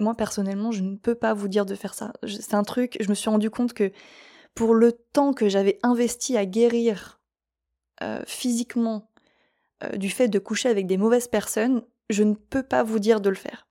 moi 0.00 0.14
personnellement, 0.14 0.72
je 0.72 0.82
ne 0.82 0.96
peux 0.96 1.14
pas 1.14 1.34
vous 1.34 1.48
dire 1.48 1.66
de 1.66 1.74
faire 1.74 1.94
ça. 1.94 2.12
C'est 2.26 2.54
un 2.54 2.64
truc, 2.64 2.96
je 3.00 3.08
me 3.08 3.14
suis 3.14 3.30
rendu 3.30 3.50
compte 3.50 3.74
que 3.74 3.92
pour 4.54 4.74
le 4.74 4.92
temps 4.92 5.32
que 5.32 5.48
j'avais 5.48 5.78
investi 5.82 6.36
à 6.36 6.46
guérir 6.46 7.20
euh, 8.02 8.22
physiquement 8.26 9.10
euh, 9.84 9.90
du 9.96 10.10
fait 10.10 10.28
de 10.28 10.38
coucher 10.38 10.68
avec 10.68 10.86
des 10.86 10.96
mauvaises 10.96 11.28
personnes, 11.28 11.84
je 12.10 12.24
ne 12.24 12.34
peux 12.34 12.62
pas 12.62 12.82
vous 12.82 12.98
dire 12.98 13.20
de 13.20 13.28
le 13.28 13.36
faire. 13.36 13.68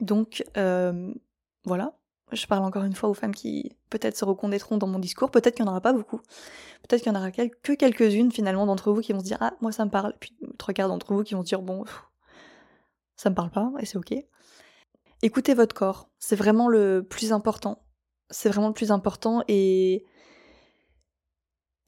Donc 0.00 0.44
voilà, 1.64 1.94
je 2.32 2.46
parle 2.46 2.64
encore 2.64 2.84
une 2.84 2.94
fois 2.94 3.08
aux 3.08 3.14
femmes 3.14 3.34
qui 3.34 3.76
peut-être 3.90 4.16
se 4.16 4.24
reconnaîtront 4.24 4.78
dans 4.78 4.86
mon 4.86 4.98
discours, 4.98 5.30
peut-être 5.30 5.54
qu'il 5.54 5.64
n'y 5.64 5.68
en 5.68 5.72
aura 5.72 5.80
pas 5.80 5.92
beaucoup, 5.92 6.18
peut-être 6.82 7.02
qu'il 7.02 7.12
n'y 7.12 7.18
en 7.18 7.20
aura 7.20 7.30
que 7.30 7.72
quelques-unes 7.74 8.32
finalement 8.32 8.66
d'entre 8.66 8.92
vous 8.92 9.00
qui 9.00 9.12
vont 9.12 9.20
se 9.20 9.24
dire 9.24 9.38
ah 9.40 9.54
moi 9.60 9.72
ça 9.72 9.84
me 9.84 9.90
parle, 9.90 10.14
puis 10.18 10.36
trois 10.58 10.74
quarts 10.74 10.88
d'entre 10.88 11.12
vous 11.12 11.22
qui 11.22 11.34
vont 11.34 11.42
se 11.42 11.48
dire 11.48 11.62
bon 11.62 11.84
ça 13.16 13.30
me 13.30 13.34
parle 13.34 13.50
pas 13.50 13.70
et 13.78 13.86
c'est 13.86 13.98
ok. 13.98 14.14
Écoutez 15.22 15.54
votre 15.54 15.74
corps, 15.74 16.10
c'est 16.18 16.36
vraiment 16.36 16.68
le 16.68 17.06
plus 17.08 17.32
important, 17.32 17.84
c'est 18.30 18.48
vraiment 18.48 18.68
le 18.68 18.74
plus 18.74 18.90
important 18.90 19.44
et 19.48 20.04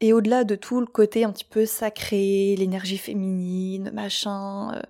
et 0.01 0.13
au-delà 0.13 0.45
de 0.45 0.55
tout 0.55 0.81
le 0.81 0.87
côté 0.87 1.25
un 1.25 1.33
petit 1.33 1.45
peu 1.45 1.67
sacré, 1.67 2.55
l'énergie 2.57 2.99
féminine, 2.99 3.91
machin, 3.93 4.75
euh, 4.75 4.83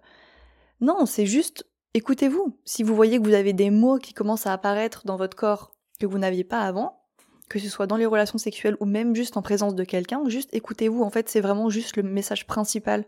non 0.80 1.06
c'est 1.06 1.26
juste 1.26 1.66
Écoutez-vous. 1.96 2.58
Si 2.64 2.82
vous 2.82 2.96
voyez 2.96 3.18
que 3.18 3.24
vous 3.24 3.34
avez 3.34 3.52
des 3.52 3.70
mots 3.70 3.98
qui 3.98 4.14
commencent 4.14 4.48
à 4.48 4.52
apparaître 4.52 5.06
dans 5.06 5.16
votre 5.16 5.36
corps 5.36 5.70
que 6.00 6.06
vous 6.06 6.18
n'aviez 6.18 6.42
pas 6.42 6.62
avant, 6.62 7.00
que 7.48 7.60
ce 7.60 7.68
soit 7.68 7.86
dans 7.86 7.96
les 7.96 8.04
relations 8.04 8.36
sexuelles 8.36 8.76
ou 8.80 8.84
même 8.84 9.14
juste 9.14 9.36
en 9.36 9.42
présence 9.42 9.76
de 9.76 9.84
quelqu'un, 9.84 10.28
juste 10.28 10.50
écoutez-vous. 10.52 11.04
En 11.04 11.10
fait, 11.10 11.28
c'est 11.28 11.40
vraiment 11.40 11.70
juste 11.70 11.96
le 11.96 12.02
message 12.02 12.48
principal 12.48 13.04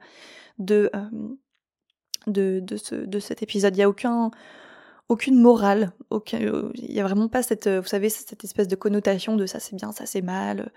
de, 0.60 0.88
euh, 0.94 1.08
de, 2.28 2.60
de, 2.60 2.76
ce, 2.76 2.94
de 2.94 3.18
cet 3.18 3.42
épisode. 3.42 3.74
Il 3.74 3.78
n'y 3.78 3.82
a 3.82 3.88
aucun, 3.88 4.30
aucune 5.08 5.40
morale. 5.40 5.90
Aucun, 6.10 6.38
il 6.74 6.92
n'y 6.92 7.00
a 7.00 7.02
vraiment 7.02 7.28
pas 7.28 7.42
cette, 7.42 7.68
vous 7.68 7.88
savez, 7.88 8.08
cette 8.08 8.44
espèce 8.44 8.68
de 8.68 8.76
connotation 8.76 9.34
de 9.34 9.46
ça 9.46 9.58
c'est 9.58 9.74
bien, 9.74 9.90
ça 9.90 10.06
c'est 10.06 10.22
mal. 10.22 10.70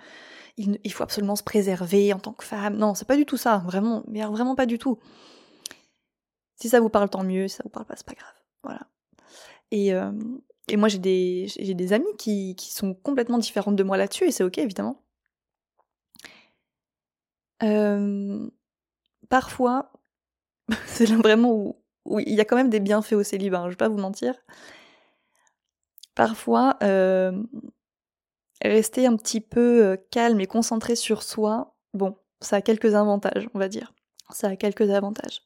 Il, 0.58 0.91
faut 0.91 1.04
absolument 1.04 1.36
se 1.36 1.43
préserver 1.43 2.12
en 2.12 2.19
tant 2.19 2.34
que 2.34 2.43
femme. 2.43 2.76
Non, 2.76 2.95
c'est 2.95 3.08
pas 3.08 3.15
du 3.15 3.26
tout 3.26 3.38
ça. 3.38 3.63
Vraiment, 3.65 4.04
vraiment 4.08 4.56
pas 4.56 4.65
du 4.65 4.80
tout. 4.80 4.98
Si 6.62 6.69
ça 6.69 6.80
vous 6.80 6.89
parle, 6.89 7.10
tant 7.10 7.24
mieux. 7.24 7.48
Si 7.48 7.56
ça 7.56 7.63
vous 7.63 7.69
parle 7.69 7.86
pas, 7.86 7.95
c'est 7.95 8.06
pas 8.06 8.13
grave. 8.13 8.34
Voilà. 8.63 8.82
Et, 9.72 9.93
euh, 9.93 10.12
et 10.67 10.78
moi, 10.78 10.89
j'ai 10.89 10.98
des, 11.00 11.48
des 11.58 11.93
amis 11.93 12.15
qui, 12.17 12.56
qui 12.56 12.72
sont 12.74 12.93
complètement 12.93 13.38
différentes 13.38 13.76
de 13.76 13.84
moi 13.84 13.98
là-dessus, 13.98 14.26
et 14.26 14.32
c'est 14.32 14.43
ok, 14.43 14.58
évidemment. 14.58 15.02
Euh, 17.63 18.50
parfois, 19.30 19.91
c'est 20.88 21.06
vraiment 21.06 21.52
où, 21.52 21.76
où, 22.06 22.19
il 22.19 22.34
y 22.34 22.41
a 22.41 22.45
quand 22.45 22.56
même 22.56 22.69
des 22.69 22.80
bienfaits 22.80 23.13
au 23.13 23.24
célibat, 23.24 23.60
hein, 23.60 23.65
je 23.65 23.72
vais 23.72 23.76
pas 23.78 23.89
vous 23.89 23.98
mentir. 23.98 24.36
Parfois, 26.15 26.78
euh, 26.84 27.32
rester 28.63 29.06
un 29.08 29.15
petit 29.15 29.41
peu 29.41 29.98
calme 30.12 30.41
et 30.41 30.48
concentré 30.48 30.95
sur 30.95 31.24
soi, 31.24 31.76
bon, 31.93 32.17
ça 32.41 32.58
a 32.58 32.62
quelques 32.62 32.95
avantages, 32.95 33.48
on 33.54 33.60
va 33.60 33.69
dire. 33.69 33.93
Ça 34.32 34.50
a 34.50 34.56
quelques 34.56 34.89
avantages. 34.89 35.42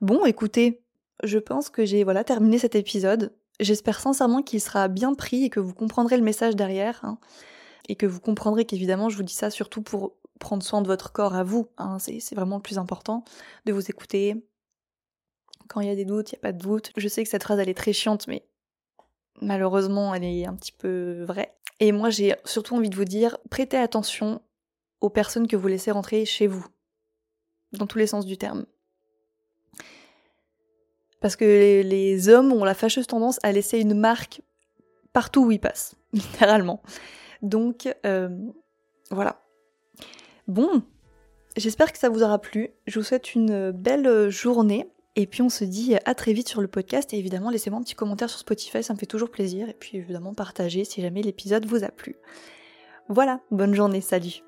Bon, 0.00 0.24
écoutez, 0.24 0.82
je 1.22 1.38
pense 1.38 1.70
que 1.70 1.84
j'ai 1.84 2.04
voilà 2.04 2.24
terminé 2.24 2.58
cet 2.58 2.74
épisode. 2.74 3.32
J'espère 3.60 4.00
sincèrement 4.00 4.42
qu'il 4.42 4.60
sera 4.60 4.88
bien 4.88 5.14
pris 5.14 5.44
et 5.44 5.50
que 5.50 5.60
vous 5.60 5.74
comprendrez 5.74 6.16
le 6.16 6.22
message 6.22 6.56
derrière. 6.56 7.00
Hein. 7.04 7.18
et 7.88 7.94
que 7.94 8.06
vous 8.06 8.20
comprendrez 8.20 8.64
qu'évidemment, 8.64 9.08
je 9.08 9.16
vous 9.16 9.22
dis 9.22 9.32
ça 9.32 9.48
surtout 9.50 9.80
pour 9.80 10.16
prendre 10.40 10.62
soin 10.62 10.82
de 10.82 10.86
votre 10.86 11.12
corps 11.12 11.34
à 11.34 11.44
vous. 11.44 11.68
Hein. 11.78 11.98
c'est 11.98 12.34
vraiment 12.34 12.56
le 12.56 12.62
plus 12.62 12.78
important, 12.78 13.24
de 13.64 13.72
vous 13.72 13.90
écouter. 13.90 14.44
Quand 15.68 15.80
il 15.80 15.88
y 15.88 15.90
a 15.90 15.94
des 15.94 16.04
doutes, 16.04 16.32
il 16.32 16.34
n'y 16.34 16.40
a 16.40 16.42
pas 16.42 16.52
de 16.52 16.58
doute. 16.58 16.90
Je 16.96 17.08
sais 17.08 17.22
que 17.22 17.28
cette 17.28 17.42
phrase, 17.42 17.58
elle 17.58 17.68
est 17.68 17.74
très 17.74 17.92
chiante, 17.92 18.26
mais 18.28 18.44
malheureusement, 19.40 20.14
elle 20.14 20.24
est 20.24 20.46
un 20.46 20.54
petit 20.54 20.72
peu 20.72 21.24
vraie. 21.24 21.56
Et 21.80 21.92
moi, 21.92 22.10
j'ai 22.10 22.34
surtout 22.44 22.74
envie 22.74 22.90
de 22.90 22.96
vous 22.96 23.04
dire, 23.04 23.38
prêtez 23.50 23.76
attention 23.76 24.40
aux 25.00 25.10
personnes 25.10 25.46
que 25.46 25.56
vous 25.56 25.68
laissez 25.68 25.90
rentrer 25.90 26.24
chez 26.24 26.46
vous 26.46 26.66
dans 27.72 27.86
tous 27.86 27.98
les 27.98 28.06
sens 28.06 28.26
du 28.26 28.36
terme. 28.36 28.66
Parce 31.20 31.36
que 31.36 31.44
les, 31.44 32.28
hommes 32.28 32.52
ont 32.52 32.64
la 32.64 32.74
fâcheuse 32.74 33.06
tendance 33.06 33.38
à 33.42 33.52
laisser 33.52 33.80
une 33.80 33.94
marque 33.94 34.42
partout 35.12 35.46
où 35.46 35.50
ils 35.50 35.60
passent, 35.60 35.94
littéralement. 36.12 36.82
Donc, 37.42 37.88
euh, 38.04 38.28
voilà. 39.10 39.42
Bon, 40.46 40.82
j'espère 41.56 41.92
que 41.92 41.98
ça 41.98 42.08
vous 42.08 42.22
aura 42.22 42.40
plu. 42.40 42.70
Je 42.86 42.98
vous 42.98 43.04
souhaite 43.04 43.34
une 43.34 43.70
belle 43.70 44.28
journée. 44.28 44.88
Et 45.18 45.26
puis 45.26 45.40
on 45.40 45.48
se 45.48 45.64
dit 45.64 45.96
à 46.04 46.14
très 46.14 46.34
vite 46.34 46.48
sur 46.48 46.60
le 46.60 46.68
podcast. 46.68 47.12
Et 47.14 47.18
évidemment, 47.18 47.48
laissez-moi 47.48 47.80
un 47.80 47.82
petit 47.82 47.94
commentaire 47.94 48.28
sur 48.28 48.38
Spotify, 48.38 48.82
ça 48.82 48.92
me 48.92 48.98
fait 48.98 49.06
toujours 49.06 49.30
plaisir. 49.30 49.68
Et 49.68 49.74
puis 49.74 49.96
évidemment, 49.96 50.34
partagez 50.34 50.84
si 50.84 51.00
jamais 51.00 51.22
l'épisode 51.22 51.64
vous 51.64 51.84
a 51.84 51.88
plu. 51.88 52.16
Voilà, 53.08 53.40
bonne 53.50 53.74
journée, 53.74 54.02
salut 54.02 54.42